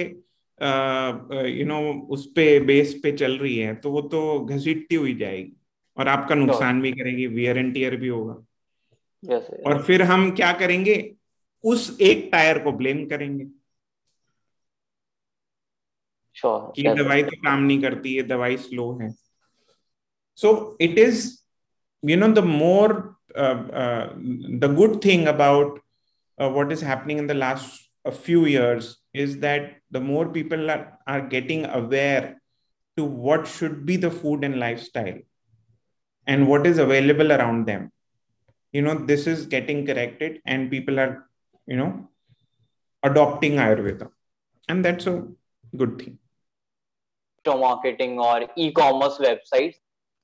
यू 1.50 1.66
नो 1.66 1.80
उस 2.14 2.26
पे 2.36 2.58
बेस 2.70 2.94
पे 3.02 3.12
चल 3.12 3.36
रही 3.38 3.56
है 3.56 3.74
तो 3.74 3.90
वो 3.90 4.00
तो 4.14 4.38
घसीटती 4.44 4.94
हुई 4.94 5.14
जाएगी 5.16 5.52
और 5.98 6.08
आपका 6.08 6.34
नुकसान 6.34 6.80
भी 6.82 6.92
करेगी 6.92 7.26
वियर 7.26 7.58
एंड 7.58 7.72
टीयर 7.74 7.96
भी 7.96 8.08
होगा। 8.08 8.34
Yes, 9.22 9.42
yes. 9.52 9.66
और 9.66 9.82
फिर 9.82 10.02
हम 10.02 10.30
क्या 10.36 10.52
करेंगे? 10.60 10.96
उस 11.64 11.96
एक 12.00 12.28
टायर 12.32 12.58
को 12.58 12.72
ब्लेम 12.72 13.04
करेंगे। 13.06 13.46
sure 16.39 16.71
कि 16.75 16.83
दवाई 16.83 17.23
तो 17.23 17.41
काम 17.43 17.63
नहीं 17.63 17.81
करती 17.81 18.15
है 18.15 18.23
दवाई 18.33 18.57
स्लो 18.67 18.91
है 19.01 19.09
so 20.41 20.53
it 20.81 20.97
is 20.99 21.23
you 22.09 22.17
know 22.21 22.31
the 22.37 22.41
more 22.41 23.15
uh, 23.35 23.59
uh, 23.83 24.13
the 24.63 24.67
good 24.79 25.01
thing 25.01 25.27
about 25.27 25.79
uh, 26.39 26.49
what 26.49 26.71
is 26.71 26.81
happening 26.81 27.17
in 27.17 27.27
the 27.27 27.33
last 27.33 27.89
a 28.05 28.11
few 28.11 28.45
years 28.45 28.97
is 29.13 29.39
that 29.39 29.77
the 29.91 29.99
more 29.99 30.25
people 30.29 30.69
are, 30.69 30.99
are 31.07 31.21
getting 31.21 31.65
aware 31.65 32.39
to 32.97 33.03
what 33.03 33.47
should 33.47 33.85
be 33.85 33.97
the 33.97 34.11
food 34.11 34.43
and 34.43 34.59
lifestyle 34.59 35.17
and 36.27 36.47
what 36.47 36.67
is 36.67 36.77
available 36.77 37.31
around 37.31 37.65
them 37.65 37.91
you 38.71 38.81
know 38.81 38.95
this 39.11 39.25
is 39.33 39.45
getting 39.55 39.85
corrected 39.85 40.41
and 40.45 40.69
people 40.69 40.99
are 40.99 41.27
you 41.65 41.77
know 41.81 41.91
adopting 43.09 43.55
ayurveda 43.65 44.07
and 44.69 44.85
that's 44.85 45.07
a 45.07 45.15
good 45.81 45.97
thing 46.01 46.17
marketing 47.46 48.18
or 48.18 48.46
e-commerce 48.56 49.18
websites 49.18 49.74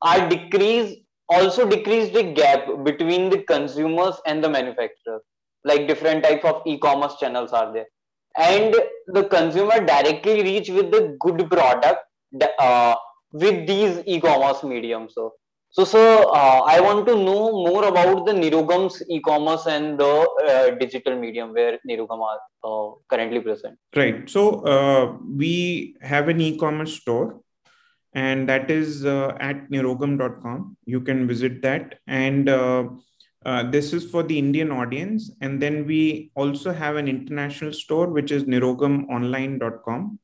are 0.03 0.29
decrease 0.29 0.97
also 1.29 1.69
decrease 1.69 2.13
the 2.13 2.23
gap 2.23 2.67
between 2.85 3.31
the 3.31 3.43
consumers 3.43 4.15
and 4.27 4.43
the 4.43 4.49
manufacturers. 4.49 5.23
Like 5.65 5.89
different 5.89 6.23
types 6.23 6.45
of 6.45 6.63
e-commerce 6.67 7.17
channels 7.19 7.53
are 7.53 7.73
there. 7.73 7.87
And 8.39 8.75
the 9.09 9.25
consumer 9.25 9.85
directly 9.85 10.43
reach 10.43 10.69
with 10.69 10.91
the 10.91 11.17
good 11.21 11.51
product 11.51 12.01
uh, 12.59 12.95
with 13.33 13.67
these 13.67 14.03
e-commerce 14.07 14.63
mediums. 14.63 15.15
So 15.15 15.35
so, 15.77 15.85
so 15.85 16.31
uh, 16.31 16.63
I 16.65 16.81
want 16.81 17.07
to 17.07 17.15
know 17.15 17.53
more 17.53 17.85
about 17.85 18.25
the 18.25 18.33
Nirogam's 18.33 19.03
e-commerce 19.11 19.67
and 19.67 20.01
the 20.01 20.27
uh, 20.49 20.71
digital 20.77 21.19
medium 21.19 21.53
where 21.53 21.79
Nirogam 21.87 22.23
are 22.23 22.41
uh, 22.65 22.95
currently 23.11 23.41
present. 23.41 23.79
Right. 23.95 24.29
So 24.31 24.61
uh, 24.61 25.19
we 25.37 25.97
have 26.01 26.29
an 26.29 26.41
e-commerce 26.41 26.95
store, 26.95 27.41
and 28.15 28.49
that 28.49 28.71
is 28.71 29.05
uh, 29.05 29.37
at 29.39 29.69
nirogam.com. 29.69 30.79
You 30.87 31.03
can 31.03 31.29
visit 31.29 31.61
that, 31.61 31.99
and 32.07 32.49
uh, 32.49 32.85
this 33.65 33.93
is 33.93 34.11
for 34.11 34.23
the 34.23 34.39
Indian 34.39 34.73
audience. 34.73 35.31
And 35.43 35.61
then 35.61 35.85
we 35.85 36.31
also 36.37 36.73
have 36.73 36.97
an 36.97 37.07
international 37.07 37.75
store, 37.75 38.07
which 38.07 38.31
is 38.33 38.45
nirogamonline.com, 38.45 40.21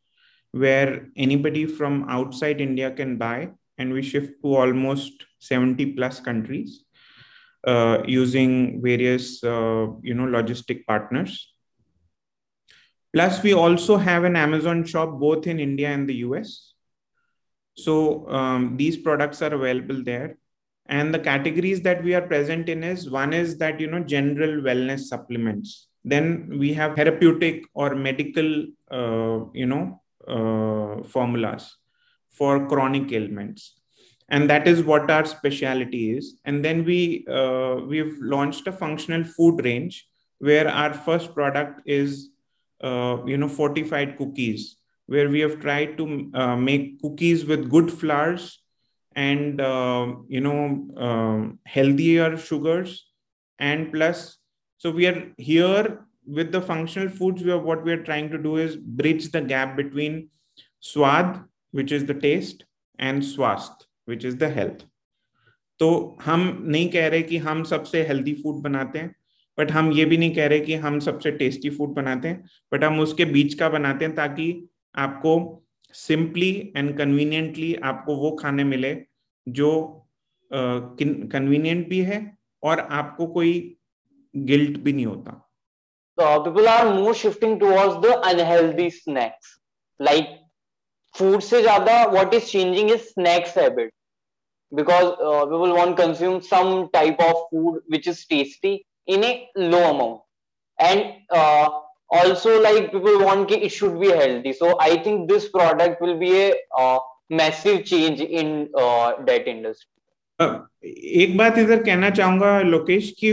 where 0.52 1.08
anybody 1.14 1.66
from 1.66 2.06
outside 2.08 2.58
India 2.62 2.90
can 2.90 3.18
buy 3.18 3.50
and 3.82 3.92
we 3.92 4.02
shift 4.02 4.32
to 4.42 4.54
almost 4.54 5.26
70 5.40 5.92
plus 5.92 6.20
countries 6.20 6.84
uh, 7.66 7.98
using 8.06 8.80
various 8.82 9.44
uh, 9.44 9.86
you 10.02 10.14
know 10.14 10.28
logistic 10.38 10.86
partners 10.86 11.52
Plus, 13.12 13.42
we 13.42 13.52
also 13.52 13.98
have 13.98 14.24
an 14.24 14.36
Amazon 14.36 14.84
shop 14.84 15.18
both 15.20 15.46
in 15.46 15.60
India 15.60 15.88
and 15.88 16.08
the 16.08 16.14
US. 16.26 16.72
So 17.76 18.28
um, 18.30 18.76
these 18.76 18.96
products 18.96 19.42
are 19.42 19.52
available 19.52 20.02
there. 20.02 20.38
And 20.86 21.12
the 21.14 21.18
categories 21.18 21.82
that 21.82 22.02
we 22.02 22.14
are 22.14 22.22
present 22.22 22.68
in 22.68 22.82
is 22.82 23.10
one 23.10 23.32
is 23.32 23.58
that, 23.58 23.80
you 23.80 23.86
know, 23.86 24.00
general 24.00 24.62
wellness 24.62 25.00
supplements. 25.00 25.88
Then 26.04 26.56
we 26.58 26.72
have 26.72 26.96
therapeutic 26.96 27.64
or 27.74 27.94
medical, 27.94 28.66
uh, 28.90 29.44
you 29.52 29.66
know, 29.66 30.00
uh, 30.26 31.02
formulas 31.04 31.76
for 32.32 32.66
chronic 32.66 33.12
ailments. 33.12 33.74
And 34.28 34.48
that 34.48 34.66
is 34.66 34.82
what 34.82 35.10
our 35.10 35.24
specialty 35.24 36.16
is. 36.16 36.36
And 36.44 36.64
then 36.64 36.84
we 36.84 37.26
uh, 37.28 37.76
we've 37.86 38.16
launched 38.20 38.66
a 38.66 38.72
functional 38.72 39.24
food 39.24 39.64
range 39.64 40.06
where 40.38 40.68
our 40.68 40.94
first 40.94 41.34
product 41.34 41.82
is 41.86 42.30
uh, 42.82 43.18
you 43.26 43.36
know 43.36 43.48
fortified 43.48 44.16
cookies 44.16 44.76
where 45.06 45.28
we 45.28 45.40
have 45.40 45.60
tried 45.60 45.98
to 45.98 46.30
uh, 46.34 46.56
make 46.56 47.00
cookies 47.02 47.44
with 47.44 47.70
good 47.70 47.92
flours 47.92 48.60
and 49.14 49.60
uh, 49.60 50.14
you 50.28 50.40
know 50.40 50.88
um, 50.96 51.58
healthier 51.66 52.36
sugars 52.36 53.06
and 53.58 53.92
plus 53.92 54.38
so 54.78 54.90
we 54.90 55.06
are 55.06 55.32
here 55.36 56.04
with 56.26 56.50
the 56.50 56.60
functional 56.60 57.08
foods. 57.08 57.42
We 57.42 57.52
are 57.52 57.58
what 57.58 57.84
we 57.84 57.92
are 57.92 58.02
trying 58.02 58.30
to 58.30 58.38
do 58.38 58.56
is 58.56 58.76
bridge 58.76 59.30
the 59.30 59.40
gap 59.40 59.76
between 59.76 60.30
swad 60.80 61.44
which 61.72 61.92
is 61.92 62.04
the 62.04 62.14
taste 62.14 62.64
and 62.98 63.24
swast 63.24 63.86
which 64.04 64.24
is 64.24 64.36
the 64.36 64.48
health. 64.48 64.84
तो 65.78 66.18
हम 66.24 66.64
नहीं 66.66 66.88
कह 66.88 67.08
रहे 67.08 67.22
कि 67.22 67.36
हम 67.36 67.64
सबसे 67.64 68.02
healthy 68.06 68.34
food 68.34 68.62
बनाते 68.62 68.98
हैं 68.98 69.14
बट 69.58 69.70
हम 69.70 69.92
ये 69.92 70.04
भी 70.04 70.16
नहीं 70.16 70.34
कह 70.34 70.46
रहे 70.46 70.60
कि 70.60 70.74
हम 70.74 70.98
सबसे 71.00 71.30
टेस्टी 71.30 71.70
फ़ूड 71.70 71.88
बनाते 71.88 72.28
हैं 72.28 72.48
बट 72.72 72.84
हम 72.84 73.00
उसके 73.00 73.24
बीच 73.24 73.54
का 73.54 73.68
बनाते 73.68 74.04
हैं 74.04 74.14
ताकि 74.14 74.68
आपको 74.96 75.34
सिंपली 75.92 76.72
एंड 76.76 76.98
कन्वीनियंटली 76.98 77.74
आपको 77.74 78.16
वो 78.16 78.30
खाने 78.30 78.64
मिले 78.64 79.06
जो 79.48 79.70
कन्वीनियंट 80.52 81.84
uh, 81.84 81.90
भी 81.90 82.00
है 82.00 82.38
और 82.62 82.80
आपको 82.80 83.26
कोई 83.26 83.76
गिल्ट 84.36 84.78
भी 84.78 84.92
नहीं 84.92 85.06
होता। 85.06 85.48
People 86.20 86.66
are 86.66 86.94
more 86.94 87.14
shifting 87.14 87.60
towards 87.60 87.96
the 87.96 88.06
unhealthy 88.06 88.90
snacks 88.90 89.60
like 90.00 90.41
food 91.14 91.40
से 91.42 91.60
ज़्यादा 91.62 92.04
what 92.12 92.34
is 92.34 92.44
changing 92.46 92.90
is 92.90 93.02
snacks 93.08 93.58
habit 93.58 93.92
because 94.72 95.14
uh, 95.20 95.44
people 95.44 95.74
want 95.74 95.96
to 95.96 96.02
consume 96.02 96.40
some 96.40 96.88
type 96.92 97.20
of 97.20 97.34
food 97.50 97.80
which 97.86 98.06
is 98.06 98.24
tasty 98.24 98.86
in 99.06 99.24
a 99.24 99.48
low 99.54 99.82
amount 99.90 100.20
and 100.78 101.12
uh, 101.30 101.68
also 102.10 102.60
like 102.62 102.90
people 102.92 103.18
want 103.24 103.48
ki 103.48 103.58
it 103.68 103.74
should 103.78 103.98
be 104.00 104.10
healthy 104.10 104.52
so 104.52 104.74
i 104.80 104.90
think 105.06 105.28
this 105.28 105.48
product 105.48 106.00
will 106.00 106.18
be 106.18 106.32
a 106.38 106.54
uh, 106.78 106.98
massive 107.30 107.84
change 107.84 108.20
in 108.20 108.54
uh, 108.84 109.08
that 109.30 109.52
industry 109.54 109.88
uh, 110.38 110.52
एक 110.84 111.36
बात 111.36 111.58
इधर 111.58 111.82
कहना 111.84 112.10
चाहूँगा 112.10 112.60
लोकेश 112.62 113.10
कि 113.18 113.32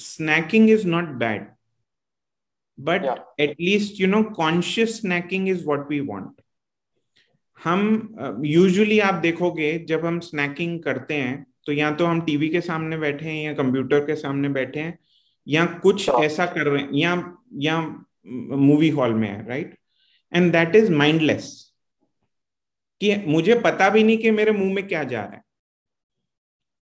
snacking 0.00 0.70
is 0.70 0.86
not 0.88 1.08
bad 1.22 1.46
but 2.78 3.04
at least 3.40 4.00
you 4.00 4.06
know 4.08 4.22
conscious 4.36 5.00
snacking 5.00 5.48
is 5.48 5.64
what 5.66 5.88
we 5.90 6.00
want 6.08 6.40
हम 7.64 8.40
usually 8.44 8.98
आप 9.00 9.14
देखोगे 9.14 9.78
जब 9.78 10.06
हम 10.06 10.20
स्नैकिंग 10.20 10.82
करते 10.82 11.14
हैं 11.14 11.46
तो 11.66 11.72
या 11.72 11.90
तो 11.94 12.06
हम 12.06 12.20
टीवी 12.20 12.48
के 12.48 12.60
सामने 12.60 12.98
बैठे 12.98 13.26
हैं 13.26 13.44
या 13.44 13.52
कंप्यूटर 13.54 14.00
के 14.00 14.16
सामने 14.16 14.48
बैठे 14.48 14.80
हैं 14.80 14.98
या 15.48 15.66
कुछ 15.66 16.08
ऐसा 16.08 16.46
कर 16.46 16.66
रहे 16.66 16.82
हैं 16.82 16.90
या 16.92 17.38
या 17.58 17.80
मूवी 18.56 18.88
हॉल 18.88 19.14
में 19.14 19.28
है 19.28 19.48
right 19.48 19.78
and 20.34 20.52
that 20.52 20.76
is 20.76 20.92
mindless 20.92 21.74
कि 23.00 23.16
मुझे 23.16 23.54
पता 23.60 23.90
भी 23.90 24.04
नहीं 24.04 24.18
कि 24.18 24.30
मेरे 24.30 24.52
मुँह 24.52 24.74
में 24.74 24.88
क्या 24.88 25.04
जा 25.04 25.20
रहा 25.20 25.32
है। 25.32 25.42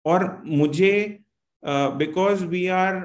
और 0.05 0.41
मुझे 0.45 1.19
because 1.65 2.45
we 2.45 2.67
are 2.67 2.95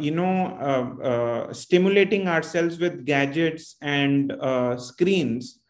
you 0.00 0.14
know 0.14 1.52
stimulating 1.52 2.28
our 2.28 2.42
cells 2.42 2.80
with 2.80 3.02
gadgets 3.04 3.78
and 3.82 4.32
screens 4.78 5.61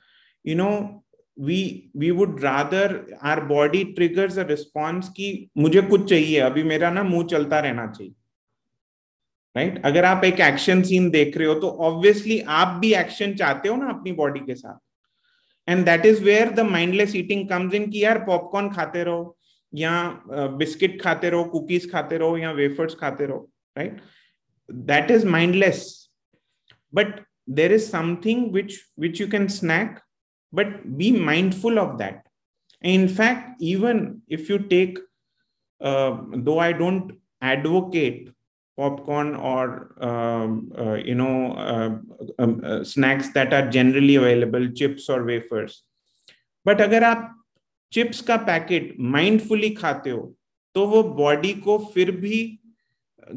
you 0.44 0.54
know, 0.56 1.02
we 1.36 1.90
we 1.94 2.10
would 2.12 2.40
rather 2.42 2.86
our 3.22 3.40
body 3.48 3.84
triggers 3.94 4.36
a 4.36 4.44
response 4.46 5.08
कि 5.16 5.48
मुझे 5.58 5.82
कुछ 5.82 6.08
चाहिए, 6.08 6.38
अभी 6.40 6.62
मेरा 6.62 6.90
ना 6.90 7.02
मुँह 7.02 7.26
चलता 7.30 7.60
रहना 7.60 7.86
चाहिए। 7.86 8.14
Right 9.56 9.72
right? 9.72 9.84
अगर 9.86 10.04
आप 10.04 10.24
एक 10.24 10.40
एक्शन 10.40 10.82
सीन 10.82 11.10
देख 11.10 11.36
रहे 11.36 11.48
हो 11.48 11.54
तो 11.60 11.68
ऑब्वियसली 11.86 12.38
आप 12.40 12.78
भी 12.80 12.92
एक्शन 12.94 13.34
चाहते 13.36 13.68
हो 13.68 13.76
ना 13.76 13.88
अपनी 13.90 14.12
बॉडी 14.12 14.40
के 14.46 14.54
साथ। 14.54 14.78
And 15.68 15.84
that 15.84 16.06
is 16.06 16.22
where 16.24 16.50
the 16.50 16.60
mindless 16.60 17.16
eating 17.16 17.48
comes 17.48 17.74
in 17.74 17.90
कि 17.90 18.04
यार 18.04 18.18
पॉपकॉर्न 18.26 18.70
खाते 18.74 19.02
रहो, 19.04 19.36
या 19.72 20.22
बिस्किट 20.58 21.00
खाते 21.02 21.30
रहो 21.30 21.44
कुकीज 21.52 21.90
खाते 21.92 22.18
रहो, 22.18 22.36
या 22.36 22.50
वेफर्स 22.52 22.94
खाते 23.00 23.26
रहो 23.26 23.50
right 23.76 24.00
that 24.68 25.10
is 25.10 25.26
mindless 25.26 25.84
but 26.92 27.20
there 27.50 27.72
is 27.72 27.90
something 27.90 28.50
which 28.52 28.80
which 29.00 29.20
you 29.20 29.28
can 29.30 29.46
snack 29.48 29.98
but 30.52 30.96
be 30.98 31.10
mindful 31.12 31.78
of 31.78 31.98
that 31.98 32.26
in 32.82 33.08
fact 33.08 33.60
even 33.60 34.22
if 34.28 34.48
you 34.48 34.58
take 34.58 34.98
uh, 35.80 36.16
though 36.36 36.58
i 36.58 36.72
don't 36.72 37.12
advocate 37.40 38.30
popcorn 38.76 39.34
or 39.34 39.94
um, 40.00 40.72
uh, 40.78 40.94
you 40.94 41.14
know 41.14 41.52
uh, 41.52 41.90
um, 42.38 42.60
uh, 42.64 42.82
snacks 42.82 43.28
that 43.32 43.52
are 43.52 43.68
generally 43.70 44.16
available 44.16 44.68
chips 44.80 45.08
or 45.08 45.24
wafers 45.24 45.82
but 46.64 46.80
अगर 46.80 47.04
आप 47.04 47.28
chips 47.92 48.20
का 48.28 48.36
packet 48.48 48.94
mindfully 49.14 49.70
खाते 49.70 50.10
हो 50.10 50.20
तो 50.74 50.86
वो 50.86 51.02
body 51.02 51.52
को 51.64 51.78
फिर 51.94 52.10
भी 52.20 52.38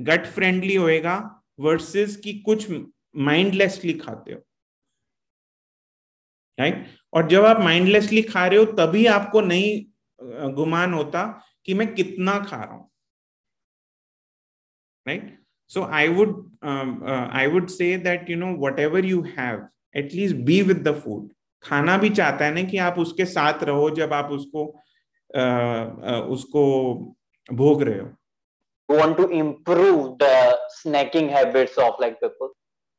गट 0.10 0.26
फ्रेंडली 0.36 0.76
होएगा 0.76 1.16
वर्सेस 1.60 2.16
कि 2.24 2.34
कुछ 2.46 2.68
माइंडलेसली 3.16 3.94
खाते 3.94 4.34
हो 4.34 4.40
राइट 6.60 6.86
और 7.16 7.28
जब 7.28 7.46
आप 7.46 7.60
माइंडलेसली 7.60 8.22
खा 8.22 8.46
रहे 8.48 8.60
हो 8.60 8.66
तभी 8.80 9.06
आपको 9.08 9.42
नहीं 9.42 10.54
गुमान 10.54 10.94
होता 10.94 11.24
कि 11.66 11.74
मैं 11.74 11.94
कितना 11.94 12.38
खा 12.40 12.64
रहा 12.64 12.74
हूँ। 12.74 12.90
Right 15.08 15.38
so 15.72 15.84
I 15.94 16.08
would 16.08 16.34
I 16.64 17.48
would 17.48 17.68
say 17.70 17.96
that 17.98 18.30
you 18.30 18.38
know 18.38 18.54
whatever 18.80 19.06
you 19.06 19.22
have 19.38 19.68
at least 19.96 20.36
be 20.46 20.62
with 20.62 20.88
the 20.88 20.96
food 21.00 21.30
खाना 21.64 21.98
भी 21.98 22.10
चाहता 22.10 22.46
है 22.46 22.54
ना 22.54 22.64
कि 22.70 22.78
आप 22.88 23.00
उसके 23.00 23.26
साथ 23.26 23.64
रहो 23.64 23.90
जब 23.90 24.14
आप 24.14 24.32
उसको 24.32 24.66
uh, 25.38 25.86
uh, 26.12 26.22
उसको 26.36 26.64
भोग 27.54 27.82
रहे 27.84 28.00
हो। 28.00 28.14
Want 28.90 29.18
to 29.18 29.26
improve 29.36 30.20
the 30.20 30.36
snacking 30.74 31.30
habits 31.30 31.78
of 31.78 32.00
like 32.00 32.20
people? 32.20 32.50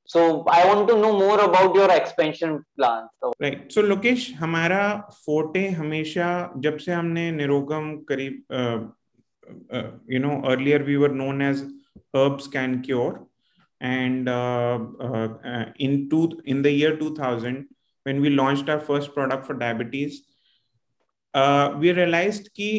So 0.06 0.44
i 0.48 0.64
want 0.66 0.88
to 0.88 0.96
know 1.02 1.12
more 1.18 1.40
about 1.40 1.74
your 1.74 1.90
expansion 1.90 2.64
plans 2.76 3.08
so, 3.20 3.32
right 3.44 3.72
so 3.72 3.82
lokesh 3.82 4.26
हमारा 4.42 4.82
फोर्टे 5.26 5.68
हमेशा 5.78 6.28
जब 6.66 6.76
से 6.84 6.92
हमने 6.92 7.30
निरोगम 7.32 7.94
करीब 8.10 8.92
you 10.08 10.20
know 10.26 10.42
earlier 10.52 10.78
we 10.84 10.96
were 10.96 11.14
known 11.22 11.42
as 11.48 11.64
herbs 12.14 12.46
can 12.48 12.82
cure 12.82 13.26
and 13.80 14.28
uh, 14.28 14.78
uh, 15.00 15.64
in 15.78 16.08
two 16.10 16.40
in 16.44 16.62
the 16.62 16.70
year 16.70 16.96
2000 16.96 17.66
when 18.06 18.20
we 18.20 18.30
launched 18.30 18.68
our 18.68 18.80
first 18.80 19.14
product 19.14 19.46
for 19.46 19.54
diabetes 19.54 20.22
uh, 21.34 21.74
we 21.78 21.92
realized 21.92 22.48
कि 22.56 22.70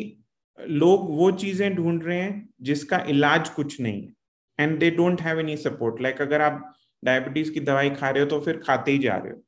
लोग 0.58 1.10
वो 1.18 1.32
चीज़ें 1.32 1.76
ढूंढ 1.76 2.04
रहे 2.04 2.20
हैं 2.20 2.50
जिसका 2.68 2.98
इलाज 3.10 3.50
कुछ 3.56 3.80
नहीं 3.82 4.02
है 4.02 4.66
and 4.66 4.80
they 4.80 4.90
don't 4.92 5.22
have 5.22 5.40
any 5.40 5.58
support 5.58 6.02
like 6.02 6.22
अगर 6.22 6.42
आप 6.42 6.74
डायबिटीज़ 7.04 7.52
की 7.54 7.60
दवाई 7.62 7.90
खा 7.92 8.10
रहे 8.10 8.24
हो 8.24 8.30
तो 8.30 8.40
फिर 8.42 8.58
खाते 8.60 8.92
ही 8.92 8.98
जा 9.00 9.16
रहे 9.18 9.34
हो। 9.34 9.42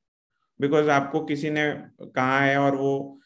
बिकॉज़ 0.59 0.89
आपको 0.91 1.23
किसी 1.25 1.49
ने 1.51 1.65
कहा 2.07 2.39
है 2.41 2.57
और 2.59 2.75
वो 2.77 3.21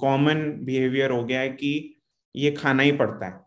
कॉमन 0.00 0.42
बिहेवियर 0.66 1.10
हो 1.10 1.24
गया 1.24 1.40
है 1.40 1.48
कि 1.50 1.72
ये 2.34 2.50
खाना 2.52 2.82
ही 2.82 2.92
पड़ता 2.94 3.26
है। 3.26 3.40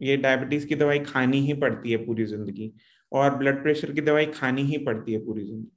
ये 0.00 0.16
डायबिटीज़ 0.18 0.66
की 0.66 0.74
दवाई 0.76 0.98
खानी 1.00 1.40
ही 1.40 1.54
पड़ती 1.56 1.90
है 1.90 1.96
पूरी 2.06 2.24
ज़िंदगी 2.26 2.72
और 3.12 3.36
ब्लड 3.36 3.62
प्रेशर 3.62 3.92
की 3.92 4.00
दवाई 4.02 4.26
खानी 4.28 4.62
ही 4.64 4.78
पड़ती 4.86 5.12
है 5.12 5.18
पूरी 5.26 5.44
ज़िंदगी। 5.44 5.70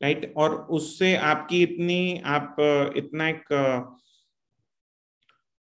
राइट? 0.00 0.32
और 0.36 0.54
उससे 0.70 1.14
आपकी 1.16 1.62
इतनी, 1.62 2.22
आप, 2.26 2.56
इतना 2.96 3.28
एक 3.28 3.44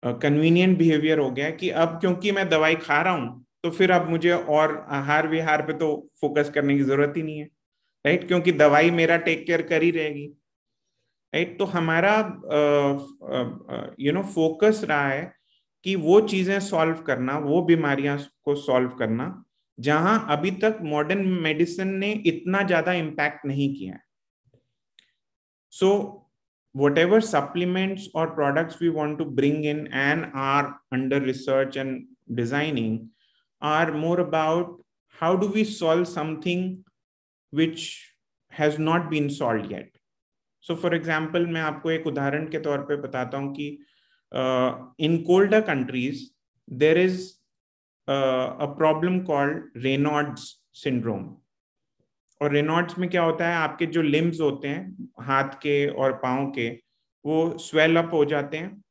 कन्वीनियंट 0.03 0.77
बिहेवियर 0.77 1.19
हो 1.19 1.29
गया 1.31 1.49
कि 1.51 1.69
अब 1.71 1.99
क्योंकि 2.01 2.31
मैं 2.31 2.47
दवाई 2.49 2.75
खा 2.77 3.01
रहा 3.01 3.13
हूँ 3.13 3.44
तो 3.65 3.69
फिर 3.71 3.91
अब 3.91 4.10
मुझे 4.10 4.32
और 4.32 4.73
आहार 4.93 5.28
विहार 5.28 5.62
पे 5.67 5.73
तो 5.73 5.88
फोकस 6.21 6.49
करने 6.56 6.75
की 6.78 6.84
ज़रूरत 6.84 7.13
ही 7.17 7.21
नहीं 7.23 7.38
है 7.39 7.45
राइट 8.06 8.28
क्योंकि 8.28 8.51
दवाई 8.51 8.91
मेरा 8.91 9.15
टेक 9.28 9.45
केयर 9.45 9.62
कर 9.69 9.84
ही 9.84 9.89
रहेगी 9.91 10.25
राइट 11.34 11.58
तो 11.60 11.65
हमारा 11.65 12.12
यू 13.99 14.13
नो 14.13 14.21
फोकस 14.36 14.82
रहा 14.89 15.08
है 15.08 15.34
कि 15.86 15.95
वो 15.95 16.19
चीज़ें 16.28 16.60
सॉल्व 16.60 17.01
करना, 17.08 17.38
वो 17.38 17.62
बीमारियाँ 17.62 18.17
को 18.43 18.56
सॉल्व 18.56 18.89
करना, 18.99 19.43
जहाँ 19.78 20.25
अभी 20.32 20.51
तक 20.63 20.78
मॉडर्न 20.84 21.25
मेडिसिन 21.43 21.95
ने 21.97 22.12
इतना 22.25 22.62
ज़्यादा 22.63 22.93
इम्पैक्ट 22.93 23.45
नहीं 23.45 23.73
किया 23.75 23.93
है। 23.93 24.04
सो 25.73 26.21
whatever 26.75 27.17
supplements 27.21 28.08
or 28.13 28.28
products 28.38 28.80
we 28.80 28.89
want 28.89 29.17
to 29.17 29.25
bring 29.25 29.63
in 29.65 29.78
and 29.89 30.25
are 30.36 30.80
under 30.91 31.19
research 31.21 31.78
and 31.78 32.01
designing 32.36 32.97
are 33.67 33.91
more 34.04 34.19
about 34.23 34.73
how 35.21 35.36
do 35.43 35.47
we 35.58 35.63
solve 35.63 36.08
something 36.08 36.65
which 37.54 37.86
has 38.54 38.78
not 38.89 39.10
been 39.13 39.30
solved 39.30 39.71
yet 39.71 39.89
so 40.65 40.75
for 40.84 40.93
example 40.99 41.47
मैं 41.56 41.62
आपको 41.62 41.91
एक 41.91 42.08
उदाहरण 42.08 42.47
के 42.51 42.60
तौर 42.67 42.86
पे 42.91 42.95
बताता 43.08 43.38
हूँ 43.38 43.54
कि 43.56 43.69
in 45.08 45.23
colder 45.25 45.62
countries 45.62 46.30
there 46.67 46.97
is 46.97 47.36
uh, 48.08 48.56
a 48.60 48.67
problem 48.67 49.25
called 49.25 49.63
Raynaud's 49.78 50.62
syndrome. 50.73 51.25
और 52.41 52.51
रेनॉड्स 52.51 52.97
में 52.99 53.10
क्या 53.10 53.21
होता 53.23 53.47
है 53.47 53.56
आपके 53.56 53.86
जो 53.95 54.01
लिम्स 54.01 54.39
होते 54.41 54.67
हैं 54.67 55.10
हाथ 55.23 55.54
के 55.62 55.75
और 55.88 56.13
पाँव 56.23 56.49
के 56.56 56.67
वो 57.25 57.38
स्वेल 57.58 57.97
अप 57.97 58.10
हो 58.13 58.23
जाते 58.25 58.58
हैं 58.58 58.84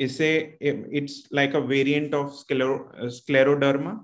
इसे 0.00 0.58
it's 0.62 1.22
like 1.34 1.56
a 1.56 1.58
variant 1.58 2.14
of 2.14 2.30
scleroderma 3.12 3.98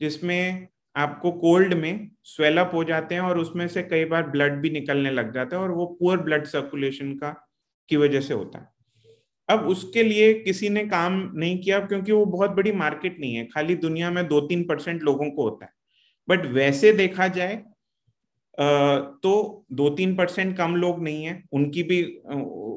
जिसमें 0.00 0.66
आपको 0.96 1.30
कोल्ड 1.32 1.74
में 1.74 2.10
स्वेल 2.24 2.58
अप 2.58 2.70
हो 2.74 2.82
जाते 2.84 3.14
हैं 3.14 3.22
और 3.22 3.38
उसमें 3.38 3.66
से 3.68 3.82
कई 3.82 4.04
बार 4.04 4.28
ब्लड 4.30 4.60
भी 4.60 4.70
निकलने 4.70 5.10
लग 5.10 5.32
जाता 5.34 5.56
है 5.56 5.62
और 5.62 5.70
वो 5.70 5.86
पुअर 6.00 6.18
ब्लड 6.18 6.46
सर्कुलेशन 6.46 7.12
का, 7.14 7.30
की 7.88 7.96
वजह 7.96 8.20
से 8.20 8.34
होता 8.34 8.58
है। 8.58 8.66
अब 9.48 9.66
उसके 9.68 10.02
लिए 10.02 10.32
किसी 10.34 10.68
ने 10.68 10.84
काम 10.86 11.20
नहीं 11.34 11.58
किया 11.58 11.78
क्योंकि 11.80 12.12
वो 12.12 12.24
बहुत 12.26 12.50
बड़ी 12.50 12.72
मार्केट 12.72 13.20
नहीं 13.20 13.34
है। 13.34 13.44
खाली 13.46 13.74
दुनिया 13.76 14.10
में 14.10 14.26
दो 14.28 14.40
तीन 14.40 14.64
परसेंट 14.64 15.02
लोगों 15.02 15.30
को 15.30 15.42
होता 15.42 15.64
है। 15.64 15.72
बट 16.28 16.46
वैसे 16.46 16.92
देखा 16.92 17.28
जाए 17.28 17.62
तो 19.22 19.64
दो 19.72 19.88
तीन 19.90 20.14
परसेंट 20.16 20.56
कम 20.56 20.74
लोग 20.76 21.02
नहीं 21.02 21.24
है। 21.24 21.42
उनकी 21.52 21.82
भी 21.82 22.02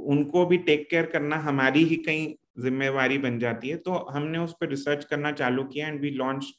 उनको 0.08 0.46
भी 0.46 0.58
टेक 0.60 0.88
केयर 0.90 1.06
करना 1.06 1.36
हमारी 1.40 1.84
ही 1.84 1.96
कहीं 1.98 2.34
जिम्मेवारी 2.60 3.18
बन 3.18 3.40
जाती 3.40 3.70
है 3.70 3.78
तो 3.86 3.94
हमने 4.14 4.38
उस 4.38 4.54
पर 4.62 4.70
रिसर्च 4.70 5.06
करना 5.10 5.32
चालू 5.32 5.64
किया 5.74 5.88
and 5.88 6.02
we 6.02 6.10
launch 6.24 6.52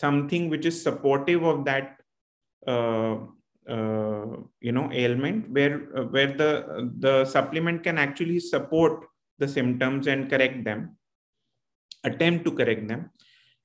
something 0.00 0.50
which 0.50 0.66
is 0.66 0.82
supportive 0.82 1.46
of 1.48 1.64
that 1.70 1.96
you 3.66 4.72
know 4.72 4.90
ailment 4.92 5.48
where 5.50 5.76
uh, 5.96 6.04
where 6.04 6.32
the 6.36 6.90
the 6.98 7.24
supplement 7.24 7.82
can 7.82 7.98
actually 7.98 8.38
support 8.38 9.06
the 9.38 9.48
symptoms 9.48 10.06
and 10.06 10.30
correct 10.30 10.64
them, 10.64 10.96
attempt 12.04 12.44
to 12.44 12.52
correct 12.52 12.86
them. 12.88 13.10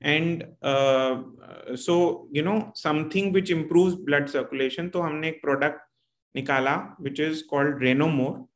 And 0.01 0.45
uh, 0.61 1.23
so, 1.75 2.29
you 2.31 2.41
know, 2.41 2.71
something 2.73 3.33
which 3.33 3.49
improves 3.49 3.95
blood 3.95 4.29
circulation. 4.29 4.89
So, 4.93 5.01
हमने 5.01 5.27
एक 5.29 5.41
product 5.43 5.79
निकाला 6.35 6.97
which 6.99 7.19
is 7.19 7.43
called 7.43 7.81
Renomore, 7.81 8.47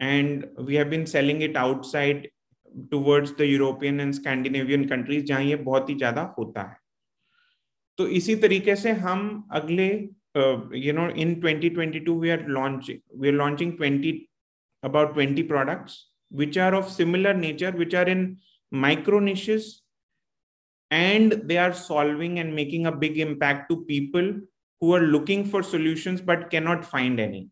and 0.00 0.46
we 0.58 0.76
have 0.76 0.90
been 0.90 1.06
selling 1.06 1.42
it 1.42 1.56
outside 1.56 2.28
towards 2.90 3.32
the 3.38 3.42
European 3.42 4.00
and 4.00 4.12
Scandinavian 4.12 4.84
countries 4.88 5.24
जहाँ 5.24 5.42
ये 5.42 5.56
बहुत 5.56 5.90
ही 5.90 5.94
ज़्यादा 5.94 6.34
होता 6.38 6.62
है। 6.62 6.76
तो 7.98 8.06
इसी 8.08 8.36
तरीके 8.36 8.76
से 8.76 8.92
हम 8.92 9.48
अगले 9.52 9.88
you 10.78 10.92
know 10.92 11.08
in 11.08 11.34
2022 11.40 12.08
we 12.20 12.30
are 12.30 12.46
launching 12.48 12.98
we 13.20 13.28
are 13.28 13.34
launching 13.34 13.72
20 13.72 14.12
about 14.82 15.14
20 15.18 15.46
products 15.48 15.96
which 16.32 16.58
are 16.58 16.74
of 16.74 16.88
similar 16.88 17.34
nature 17.34 17.76
which 17.76 17.94
are 17.94 18.08
in 18.08 18.36
micro 18.72 19.20
and 20.92 21.34
they 21.44 21.56
are 21.56 21.72
solving 21.72 22.38
and 22.38 22.54
making 22.54 22.86
a 22.86 22.90
big 22.90 23.18
impact 23.18 23.68
to 23.68 23.76
people 23.76 24.30
who 24.82 24.94
are 24.94 25.00
looking 25.00 25.44
for 25.50 25.62
solution 25.62 26.18
but 26.24 26.50
can 26.50 26.76
find 26.82 27.20
any 27.20 27.48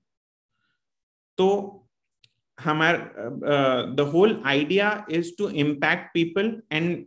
तो 1.38 1.48
Uh, 2.58 3.94
the 3.94 4.08
whole 4.08 4.46
idea 4.46 5.04
is 5.08 5.34
to 5.34 5.48
impact 5.48 6.14
people 6.14 6.60
and 6.70 7.04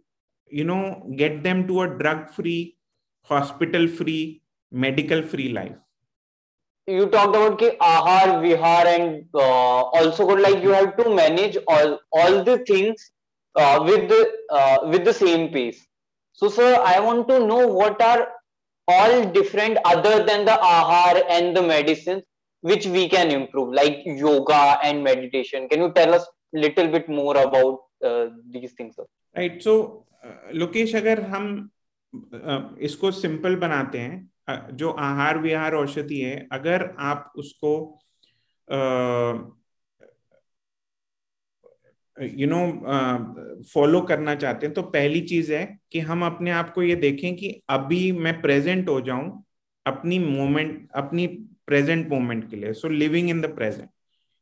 you 0.50 0.66
know 0.66 1.10
get 1.16 1.42
them 1.42 1.66
to 1.68 1.82
a 1.82 1.88
drug 1.88 2.30
free 2.30 2.76
hospital 3.24 3.88
free 3.88 4.42
medical 4.72 5.22
free 5.22 5.50
life. 5.50 5.76
You 6.86 7.08
talked 7.08 7.36
about 7.36 7.60
ki 7.60 7.72
ahar 7.82 8.42
vihar 8.44 8.86
and 8.86 9.26
also 9.34 10.26
like 10.26 10.62
you 10.62 10.72
have 10.72 10.98
to 10.98 11.16
manage 11.16 11.58
all 11.68 12.00
all 12.12 12.44
the 12.44 12.60
things 12.60 13.12
with 13.56 14.10
the 14.10 14.22
with 14.92 15.06
the 15.06 15.14
same 15.14 15.50
pace. 15.50 15.86
So 16.34 16.50
sir 16.50 16.76
i 16.86 17.00
want 17.00 17.28
to 17.30 17.40
know 17.40 17.68
what 17.68 18.02
are 18.02 18.28
all 18.88 19.26
different 19.32 19.78
other 19.86 20.24
than 20.24 20.46
the 20.46 20.58
ahar 20.76 21.24
and 21.30 21.56
the 21.56 21.62
medicines 21.62 22.24
which 22.70 22.86
we 22.96 23.04
can 23.10 23.32
improve 23.32 23.74
like 23.80 24.02
yoga 24.06 24.64
and 24.84 25.04
meditation 25.04 25.68
can 25.70 25.80
you 25.86 25.92
tell 26.00 26.14
us 26.18 26.26
little 26.54 26.88
bit 26.88 27.08
more 27.10 27.38
about 27.38 27.80
uh, 28.04 28.26
these 28.54 28.74
things 28.74 28.96
sir? 28.96 29.08
right 29.36 29.62
so 29.62 29.74
Lokesh 30.54 30.96
अगर 30.96 31.22
हम 31.32 31.46
इसको 32.82 33.12
simple 33.12 33.56
बनाते 33.56 33.98
हैं 34.00 34.76
जो 34.76 34.90
आहार 34.90 35.38
विहार 35.38 35.76
औषधि 35.76 36.20
है 36.20 36.36
अगर 36.52 36.96
आप 37.00 37.32
उसको 37.38 37.74
यू 42.18 42.48
नो 42.48 42.62
फॉलो 43.74 44.02
करना 44.02 44.36
चाहते 44.36 44.66
हैं 44.66 44.74
तो 44.76 44.82
पहली 44.96 45.22
चीज़ 45.22 45.54
है 45.54 45.66
कि 45.92 46.00
हम 46.00 46.26
अपने 46.26 46.52
आप 46.52 46.74
को 46.74 46.84
ये 46.84 46.96
देखें 46.96 47.36
कि 47.36 47.62
अभी 47.70 48.12
मैं 48.12 48.42
प्रेजेंट 48.42 48.90
हो 48.90 49.00
जाऊँ 49.02 49.44
अपनी 49.86 50.20
मोमेंट 50.20 50.88
अपनी 50.96 51.28
प्रेजेंट 51.68 52.08
मोमेंट 52.10 52.50
के 52.50 52.56
लिए 52.56 52.74
so 52.74 52.90
living 52.90 53.30
in 53.30 53.42
the 53.42 53.56
present 53.56 53.90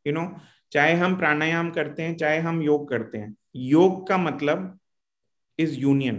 you 0.05 0.13
know 0.13 0.25
चाहे 0.71 0.93
हम 0.93 1.15
प्राणायाम 1.17 1.69
करते 1.71 2.03
हैं, 2.03 2.15
चाहे 2.17 2.39
हम 2.39 2.61
योग 2.61 2.89
करते 2.89 3.17
हैं, 3.17 3.35
योग 3.55 4.07
का 4.07 4.17
मतलब 4.17 4.79
इज़ 5.59 5.77
यूनियन 5.79 6.17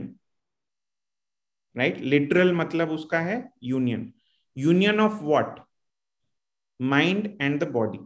राइट 1.76 1.98
लिटरल 2.00 2.52
मतलब 2.54 2.90
उसका 2.90 3.20
है 3.20 3.42
union 3.62 4.12
union 4.56 5.00
of 5.00 5.22
what 5.22 5.60
mind 6.80 7.26
and 7.42 7.60
the 7.64 7.68
body 7.70 7.98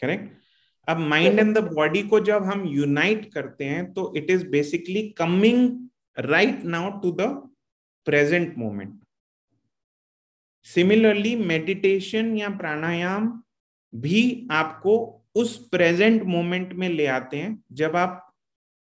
correct 0.00 0.34
अब 0.88 0.98
माइंड 0.98 1.38
एंड 1.38 1.58
द 1.58 1.62
बॉडी 1.72 2.02
को 2.02 2.20
जब 2.20 2.44
हम 2.44 2.64
यूनाइट 2.68 3.32
करते 3.34 3.64
हैं 3.64 3.92
तो 3.92 4.12
it 4.16 4.30
is 4.30 4.46
basically 4.48 5.08
coming 5.18 5.88
right 6.18 6.64
now 6.64 6.90
to 7.00 7.12
the 7.12 7.28
present 8.06 8.54
moment 8.58 9.05
similarly 10.66 11.34
meditation 11.36 12.36
या 12.36 12.48
प्राणायाम 12.48 13.42
भी 13.92 14.48
आपको 14.50 14.94
उस 15.34 15.56
प्रेजेंट 15.68 16.22
मोमेंट 16.22 16.72
में 16.72 16.88
ले 16.88 17.06
आते 17.06 17.36
हैं, 17.36 17.62
जब 17.72 17.96
आप 17.96 18.22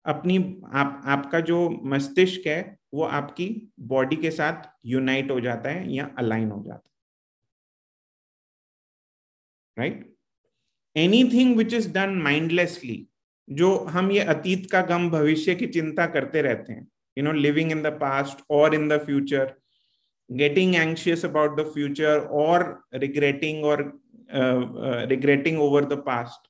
अपनी, 0.05 0.37
आप, 0.73 1.03
आपका 1.07 1.41
जो 1.41 1.69
मस्तिष्क 1.85 2.47
है, 2.47 2.77
वो 2.95 3.05
आपकी 3.05 3.73
बॉडी 3.81 4.17
के 4.17 4.31
साथ 4.31 4.69
यूनाइट 4.87 5.31
हो 5.31 5.41
जाता 5.41 5.71
है 5.71 5.93
या 5.95 6.11
अलाइन 6.19 6.51
हो 6.51 6.63
जाता 6.67 6.89
है। 9.79 9.85
Right 9.85 10.15
anything 10.97 11.57
which 11.57 11.75
is 11.75 11.93
done 11.93 12.15
mindlessly 12.23 13.07
जो 13.49 13.77
हम 13.77 14.11
ये 14.13 14.21
अतीत 14.21 14.71
का 14.71 14.81
गम, 14.83 15.11
भविष्य 15.11 15.55
की 15.55 15.67
चिंता 15.67 16.07
करते 16.07 16.43
रहते 16.43 16.73
हैं 16.73 16.89
you 17.17 17.25
know 17.25 17.33
living 17.33 17.71
in 17.73 17.83
the 17.83 17.87
past 17.87 18.45
और 18.51 18.75
in 18.75 18.89
the 18.89 18.99
future 19.05 19.55
getting 20.31 20.75
anxious 20.77 21.25
about 21.25 21.61
the 21.61 21.65
future 21.65 22.19
और 22.19 22.65
रिग्रेटिंग 22.95 23.65
और 23.65 23.83
रिग्रेटिंग 25.09 25.61
ओवर 25.61 25.85
द 25.85 26.03
पास्ट 26.07 26.49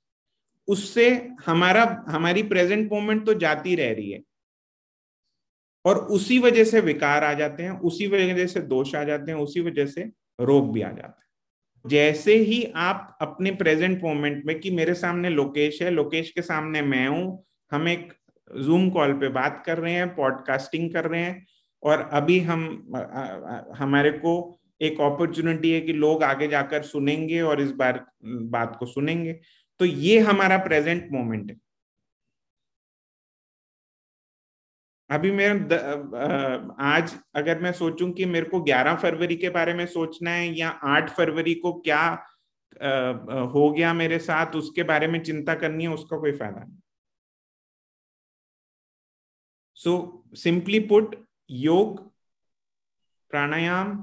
उससे 0.68 1.06
हमारा, 1.46 2.04
हमारी 2.08 2.42
प्रेजेंट 2.42 2.92
मोमेंट 2.92 3.24
तो 3.26 3.34
जाती 3.34 3.74
रह 3.74 3.92
रही 3.92 4.10
है। 4.10 4.20
और 5.84 5.98
उसी 6.08 6.38
वजह 6.38 6.64
से 6.64 6.80
विकार 6.80 7.24
आ 7.24 7.32
जाते 7.34 7.62
हैं, 7.62 7.70
उसी 7.70 8.06
वजह 8.06 8.46
से 8.46 8.60
दोष 8.60 8.94
आ 8.94 9.04
जाते 9.04 9.32
हैं, 9.32 9.38
उसी 9.38 9.60
वजह 9.60 9.86
से 9.86 10.02
रोग 10.40 10.72
भी 10.72 10.82
आ 10.82 10.90
जाते 10.90 11.20
हैं। 11.20 11.90
जैसे 11.90 12.34
ही 12.36 12.62
आप 12.76 13.18
अपने 13.20 13.50
प्रेजेंट 13.50 14.02
मोमेंट 14.02 14.44
में 14.46 14.58
कि 14.60 14.70
मेरे 14.70 14.94
सामने 14.94 15.30
लोकेश 15.30 15.82
है, 15.82 15.90
लोकेश 15.90 16.30
के 16.30 16.42
सामने 16.42 16.82
मैं 16.82 17.06
हूँ, 17.08 17.44
हम 17.72 17.88
एक 17.88 18.12
जूम 18.50 18.88
कॉल 18.90 19.12
पे 19.12 19.28
बात 19.28 19.62
कर 19.66 19.78
रहे 19.78 19.92
हैं 19.92 20.14
पॉडकास्टिंग 20.14 20.92
कर 20.92 21.04
रहे 21.04 21.20
हैं 21.20 21.46
और 21.82 22.00
अभी 22.12 22.38
हम 22.40 22.62
हमारे 23.76 24.10
को 24.12 24.32
एक 24.80 25.00
अपॉर्चुनिटी 25.00 25.70
है 25.72 25.80
कि 25.80 25.92
लोग 25.92 26.22
आगे 26.22 26.48
जाकर 26.48 26.82
सुनेंगे 26.82 27.40
और 27.42 27.60
इस 27.60 27.70
बार 27.72 28.04
बात 28.24 28.76
को 28.78 28.86
सुनेंगे। 28.86 29.32
तो 29.80 29.84
ये 29.84 30.18
हमारा 30.18 30.58
प्रेजेंट 30.58 31.10
मोमेंट 31.12 31.50
है। 31.50 31.56
अभी 35.10 35.30
मैं 35.30 35.48
आज 36.80 37.14
अगर 37.34 37.60
मैं 37.60 37.72
सोचूं 37.72 38.10
कि 38.12 38.24
मेरे 38.24 38.46
को 38.46 38.60
11 38.60 38.94
फरवरी 38.96 39.36
के 39.36 39.48
बारे 39.50 39.74
में 39.74 39.86
सोचना 39.86 40.30
है 40.30 40.48
या 40.58 40.68
8 40.68 41.10
फरवरी 41.10 41.54
को 41.54 41.72
क्या 41.80 42.02
हो 43.54 43.70
गया 43.70 43.92
मेरे 43.94 44.18
साथ 44.18 44.56
उसके 44.56 44.82
बारे 44.82 45.06
में 45.06 45.22
चिंता 45.22 45.54
करनी 45.54 45.84
है 45.84 45.90
उसका 45.90 46.18
कोई 46.18 46.32
फ़ायदा 46.32 46.60
नहीं। 46.60 46.78
सो 49.76 50.24
सिंपली 50.34 50.80
put, 50.88 51.14
योग, 51.50 52.00
प्राणायाम, 53.30 54.02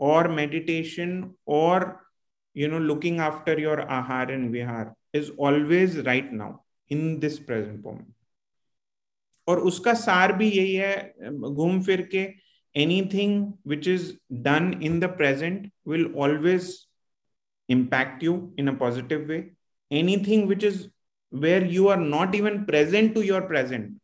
और 0.00 0.28
मेडिटेशन 0.30 1.22
और 1.48 1.84
you 2.56 2.68
know 2.68 2.78
looking 2.78 3.20
after 3.20 3.60
your 3.60 3.80
ahar 3.80 4.30
and 4.32 4.50
vihar 4.50 4.92
is 5.14 5.30
always 5.40 5.98
right 6.06 6.32
now 6.32 6.56
in 6.90 7.18
this 7.18 7.38
present 7.38 7.84
moment 7.84 8.12
और 9.48 9.60
उसका 9.60 9.94
सार 9.94 10.32
भी 10.32 10.48
यही 10.50 10.74
है, 10.74 11.14
घूम 11.20 11.82
फिर 11.82 12.02
के 12.12 12.26
anything 12.74 13.52
which 13.66 13.88
is 13.88 14.12
done 14.42 14.72
in 14.82 14.98
the 15.00 15.04
present 15.16 15.70
will 15.88 16.12
always 16.16 16.74
impact 17.68 18.22
you 18.24 18.34
in 18.58 18.68
a 18.68 18.78
positive 18.78 19.26
way 19.28 19.38
anything 19.90 20.48
which 20.48 20.64
is 20.64 20.86
where 21.32 21.66
you 21.72 21.86
are 21.88 21.98
not 21.98 22.34
even 22.34 22.62
present 22.64 23.14
to 23.14 23.22
your 23.22 23.46
present 23.46 23.96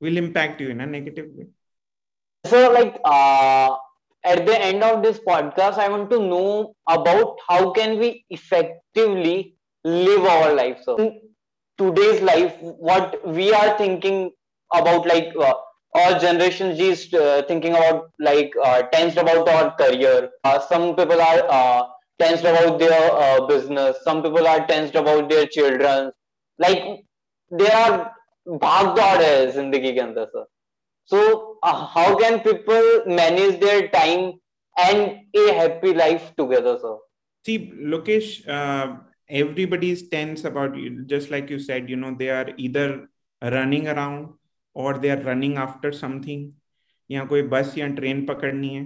will 0.00 0.16
impact 0.16 0.60
you 0.60 0.70
in 0.70 0.80
a 0.80 0.86
negative 0.86 1.26
way. 1.34 1.46
So 2.46 2.72
like 2.72 2.98
uh, 3.04 3.76
at 4.24 4.46
the 4.46 4.60
end 4.60 4.82
of 4.82 5.02
this 5.02 5.18
podcast 5.26 5.78
i 5.78 5.88
want 5.88 6.10
to 6.10 6.18
know 6.20 6.74
about 6.88 7.36
how 7.48 7.70
can 7.72 7.98
we 7.98 8.24
effectively 8.30 9.54
live 9.84 10.24
our 10.24 10.54
life 10.54 10.78
so 10.84 10.96
today's 11.78 12.20
life 12.20 12.54
what 12.60 13.16
we 13.26 13.52
are 13.52 13.76
thinking 13.78 14.30
about 14.74 15.06
like 15.06 15.28
uh, 15.40 15.54
our 15.94 16.18
generation 16.20 16.76
G 16.76 16.90
is 16.90 17.12
uh, 17.14 17.42
thinking 17.48 17.72
about 17.72 18.10
like 18.20 18.52
uh, 18.62 18.82
tensed 18.92 19.16
about 19.16 19.48
our 19.48 19.74
career. 19.74 20.30
Uh, 20.44 20.60
some 20.60 20.94
people 20.94 21.20
are 21.20 21.42
uh, 21.50 21.82
tensed 22.20 22.44
about 22.44 22.78
their 22.78 23.10
uh, 23.12 23.44
business. 23.46 23.96
Some 24.04 24.22
people 24.22 24.46
are 24.46 24.64
tensed 24.66 24.94
about 24.94 25.28
their 25.28 25.46
children. 25.46 26.12
Like 26.58 27.00
there 27.50 27.74
are 27.74 28.12
भाग 28.58 28.86
दौड़ 28.96 29.22
है 29.22 29.50
ज़िंदगी 29.52 29.92
के 29.92 30.00
अंदर 30.00 30.24
sir 30.24 30.46
so 31.12 31.20
uh, 31.62 31.86
how 31.92 32.16
can 32.16 32.38
people 32.40 32.88
manage 33.06 33.58
their 33.60 33.88
time 33.88 34.26
and 34.76 35.38
a 35.42 35.52
happy 35.52 35.92
life 35.92 36.26
together 36.36 36.74
sir 36.82 36.96
see 37.46 37.56
lokesh 37.94 38.28
uh, 38.56 38.96
everybody 39.28 39.90
is 39.90 40.08
tense 40.08 40.44
about 40.44 40.76
you 40.76 40.90
just 41.14 41.30
like 41.30 41.50
you 41.50 41.58
said 41.58 41.90
you 41.90 41.96
know 41.96 42.14
they 42.20 42.30
are 42.30 42.48
either 42.56 43.08
running 43.42 43.88
around 43.88 44.28
or 44.74 44.94
they 44.98 45.10
are 45.10 45.22
running 45.30 45.56
after 45.66 45.92
something 46.04 46.48
या 47.10 47.24
कोई 47.24 47.42
bus 47.52 47.74
या 47.78 47.86
train 47.94 48.24
पकड़नी 48.26 48.68
है 48.74 48.82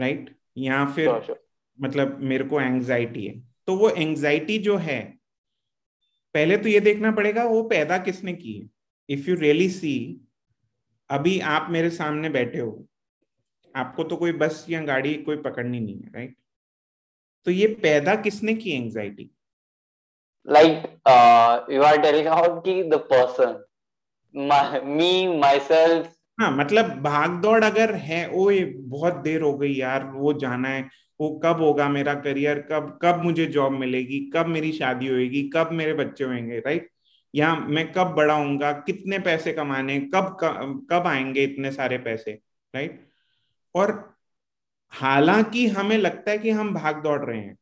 right 0.00 0.20
right? 0.20 0.34
या 0.56 0.84
फिर 0.94 1.08
sure, 1.08 1.22
sure. 1.26 1.38
मतलब 1.80 2.18
मेरे 2.20 2.44
को 2.44 2.60
एंजाइटी 2.60 3.26
है 3.26 3.34
तो 3.66 3.76
वो 3.76 3.90
एंजाइटी 3.90 4.58
जो 4.58 4.76
है 4.76 4.98
पहले 6.34 6.56
तो 6.56 6.68
ये 6.68 6.80
देखना 6.80 7.10
पड़ेगा 7.10 7.44
वो 7.44 7.62
पैदा 7.62 7.98
किसने 7.98 8.32
की 8.32 8.52
है? 8.52 8.68
इफ़ 9.08 9.30
यू 9.30 9.36
रियली 9.36 9.68
सी 9.70 9.94
अभी 11.10 11.38
आप 11.40 11.66
मेरे 11.70 11.90
सामने 11.90 12.28
बैठे 12.28 12.58
हो 12.58 12.86
आपको 13.74 14.04
तो 14.04 14.16
कोई 14.16 14.32
बस 14.32 14.64
या 14.70 14.80
गाड़ी 14.82 15.14
कोई 15.22 15.36
पकड़नी 15.36 15.80
नहीं 15.80 16.00
है 16.00 16.10
राइट 16.14 16.36
तो 17.46 17.50
ये 17.50 17.66
पैदा 17.82 18.14
किसने 18.14 18.54
की 18.54 18.70
anxiety 18.70 19.30
like 20.46 20.82
you 21.72 21.82
are 21.82 22.00
telling 22.02 22.26
about 22.26 22.64
की 22.64 22.82
the 22.82 22.94
person 23.12 23.62
me 24.88 25.26
my 25.38 25.58
self 25.60 26.12
हाँ 26.40 26.50
मतलब 26.56 26.90
भाग 27.02 27.30
दौड़ 27.42 27.64
अगर 27.64 27.94
है 27.94 28.28
ओ 28.30 28.50
ये 28.50 28.64
बहुत 28.94 29.16
देर 29.16 29.42
हो 29.42 29.52
गई 29.58 29.72
यार 29.74 30.04
वो 30.06 30.32
जाना 30.32 30.68
है। 30.68 30.88
वो 31.22 31.40
कब 31.44 31.60
होगा 31.60 31.88
मेरा 31.88 32.14
करियर 32.14 32.58
कब 32.60 32.98
कब 33.02 33.22
मुझे 33.22 33.46
जॉब 33.46 33.72
मिलेगी 33.72 34.30
कब 34.34 34.46
मेरी 34.46 34.72
शादी 34.72 35.06
होगी 35.06 35.50
कब 35.56 35.70
मेरे 35.72 35.94
बच्चे 35.94 36.24
होंगे 36.24 36.58
राइट 36.58 36.90
या 37.34 37.54
मैं 37.54 37.92
कब 37.92 38.06
बड़ा 38.06 38.34
होऊँगा 38.34 38.72
कितने 38.72 39.18
पैसे 39.18 39.52
कमाने 39.52 40.00
कब 40.14 40.36
कब 40.90 41.06
आएँगे 41.06 41.44
इतने 41.44 41.72
सारे 41.72 41.98
पैसे 41.98 42.32
राइट 42.74 43.08
और 43.74 44.14
हालाँकि 44.88 45.66
हमें 45.66 45.98
लगता 45.98 46.30
है 46.30 46.38
कि 46.38 46.50
हम 46.50 46.74
भाग 46.74 47.02
दौड़ 47.02 47.24
रहे 47.24 47.38
हैं 47.38 47.58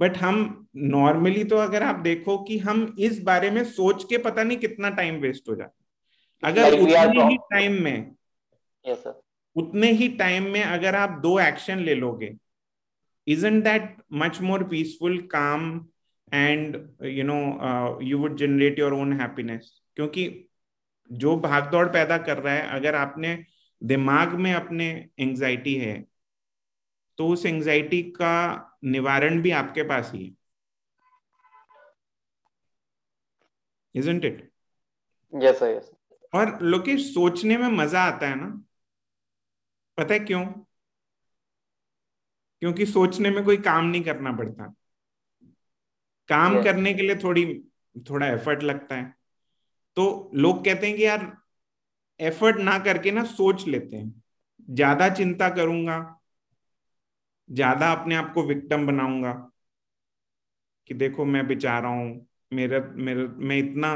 बट 0.00 0.16
हम 0.16 0.66
नॉर्मली 0.76 1.44
तो 1.44 1.56
अगर 1.56 1.82
आप 1.82 1.96
देखो 1.96 2.38
कि 2.38 2.58
हम 2.58 2.96
इस 2.98 3.22
बारे 3.22 3.50
में 3.50 3.64
सोच 3.64 4.04
के 4.04 4.18
पता 4.18 4.42
नहीं 4.42 4.58
कितना 4.58 4.90
टाइम 4.90 5.14
वेस्ट 5.14 5.48
हो 5.48 5.54
जाता 5.54 6.48
अगर 6.48 6.80
उतने 6.80 7.22
ही 7.22 7.36
टाइम 7.36 7.82
में 7.82 8.14
yes, 8.86 9.06
उतने 9.56 9.90
ही 9.90 10.08
टाइम 10.16 10.44
में 10.52 10.62
अगर 10.62 10.94
आप 10.94 11.18
दो 11.20 11.38
एक्शन 11.40 11.78
ले 11.78 11.94
लोगे 11.94 12.34
isn't 13.26 13.64
that 13.64 13.96
much 14.12 14.40
more 14.40 14.64
peaceful 14.68 15.20
काम 15.26 15.68
and 16.32 16.76
you 17.04 17.24
know 17.24 17.36
you 18.02 18.18
would 18.18 18.36
generate 18.36 18.78
your 18.78 18.92
own 18.92 19.12
happiness 19.20 19.70
क्योंकि 19.96 20.28
जो 21.10 21.36
भागदौड़ 21.36 21.86
पैदा 21.88 22.18
कर 22.18 22.38
रहा 22.38 22.54
है 22.54 22.68
अगर 22.70 22.94
आपने 22.94 23.36
दिमाग 23.82 24.32
में 24.34 24.52
अपने 24.54 24.88
एंजाइटी 25.18 25.74
है 25.74 26.04
तो 27.18 27.28
उस 27.28 27.46
एंजाइटी 27.46 28.02
का 28.12 28.34
निवारण 28.84 29.40
भी 29.42 29.50
आपके 29.50 29.82
पास 29.82 30.10
ही 30.14 30.24
है। 30.26 30.34
इजंट 33.94 34.24
इट 34.24 34.50
यस 35.32 35.62
यस 35.62 35.90
और 36.34 36.58
लोकेश 36.62 37.12
सोचने 37.14 37.56
में 37.58 37.68
मज़ा 37.68 38.02
आता 38.02 38.28
है 38.28 38.34
ना। 38.34 38.62
पता 39.98 40.14
है 40.14 40.20
क्यों? 40.20 40.44
क्योंकि 42.62 42.86
सोचने 42.86 43.30
में 43.30 43.44
कोई 43.44 43.56
काम 43.56 43.84
नहीं 43.84 44.02
करना 44.02 44.32
पड़ता। 44.32 44.74
काम. 46.28 46.62
करने 46.64 46.94
के 46.94 47.02
लिए 47.02 47.16
थोड़ी 47.16 47.44
थोड़ा 48.10 48.26
एफर्ट 48.26 48.62
लगता 48.62 48.94
है। 48.94 49.14
तो 49.96 50.30
लोग 50.34 50.64
कहते 50.64 50.86
हैं 50.86 50.96
कि 50.96 51.04
यार 51.06 51.32
एफर्ट 52.20 52.56
ना 52.56 52.78
करके 52.78 53.10
ना 53.10 53.24
सोच 53.24 53.66
लेते 53.68 53.96
हैं। 53.96 54.22
ज़्यादा 54.68 55.08
चिंता 55.08 55.48
करूँगा 55.48 55.98
ज़्यादा 57.48 57.90
अपने 57.92 58.14
आप 58.14 58.32
को 58.34 58.42
विक्टम 58.42 58.86
बनाऊँगा 58.86 59.32
कि 60.90 60.94
देखो 60.94 61.24
मैं 61.24 61.46
बेचारा 61.46 61.88
हूँ 61.88 62.26
मेरा 62.52 62.78
मेरा 62.96 63.22
मैं 63.38 63.56
इतना 63.58 63.94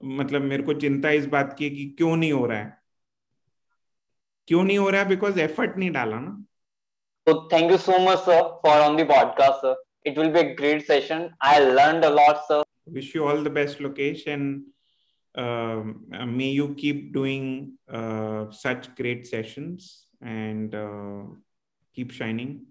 मतलब 0.00 0.42
मेरे 0.42 0.62
को 0.62 0.74
चिंता 0.74 1.10
इस 1.10 1.26
बात 1.26 1.54
की 1.58 1.70
कि 1.70 1.84
क्यों 1.98 2.16
नहीं 2.16 2.32
हो 2.32 2.46
रहा 2.46 2.58
है। 2.58 2.78
क्यों 4.47 4.63
नहीं 4.63 4.77
हो 4.77 4.89
रहा 4.89 5.01
है 5.01 5.07
बिकॉज 5.09 5.39
एफर्ट 5.39 5.77
नहीं 5.77 5.91
डाला 5.91 6.19
ना 6.19 6.37
So 7.27 7.33
thank 7.49 7.71
you 7.71 7.77
so 7.77 7.97
much, 8.03 8.21
sir, 8.25 8.37
for 8.61 8.71
on 8.83 8.95
the 8.99 9.03
podcast, 9.05 9.61
sir. 9.61 9.75
It 10.03 10.17
will 10.17 10.31
be 10.31 10.39
a 10.39 10.55
great 10.55 10.87
session. 10.87 11.29
I 11.39 11.59
learned 11.59 12.03
a 12.03 12.09
lot, 12.09 12.39
sir. 12.47 12.63
Wish 12.87 13.13
you 13.13 13.27
all 13.27 13.43
the 13.43 13.51
best, 13.57 13.77
Lokesh, 13.77 14.25
and 14.25 14.63
um, 15.35 16.07
uh, 16.13 16.25
may 16.25 16.49
you 16.49 16.73
keep 16.73 17.13
doing 17.13 17.77
uh, 17.87 18.49
such 18.51 18.93
great 18.95 19.27
sessions 19.27 20.07
and 20.21 20.73
uh, 20.73 21.23
keep 21.93 22.11
shining 22.11 22.65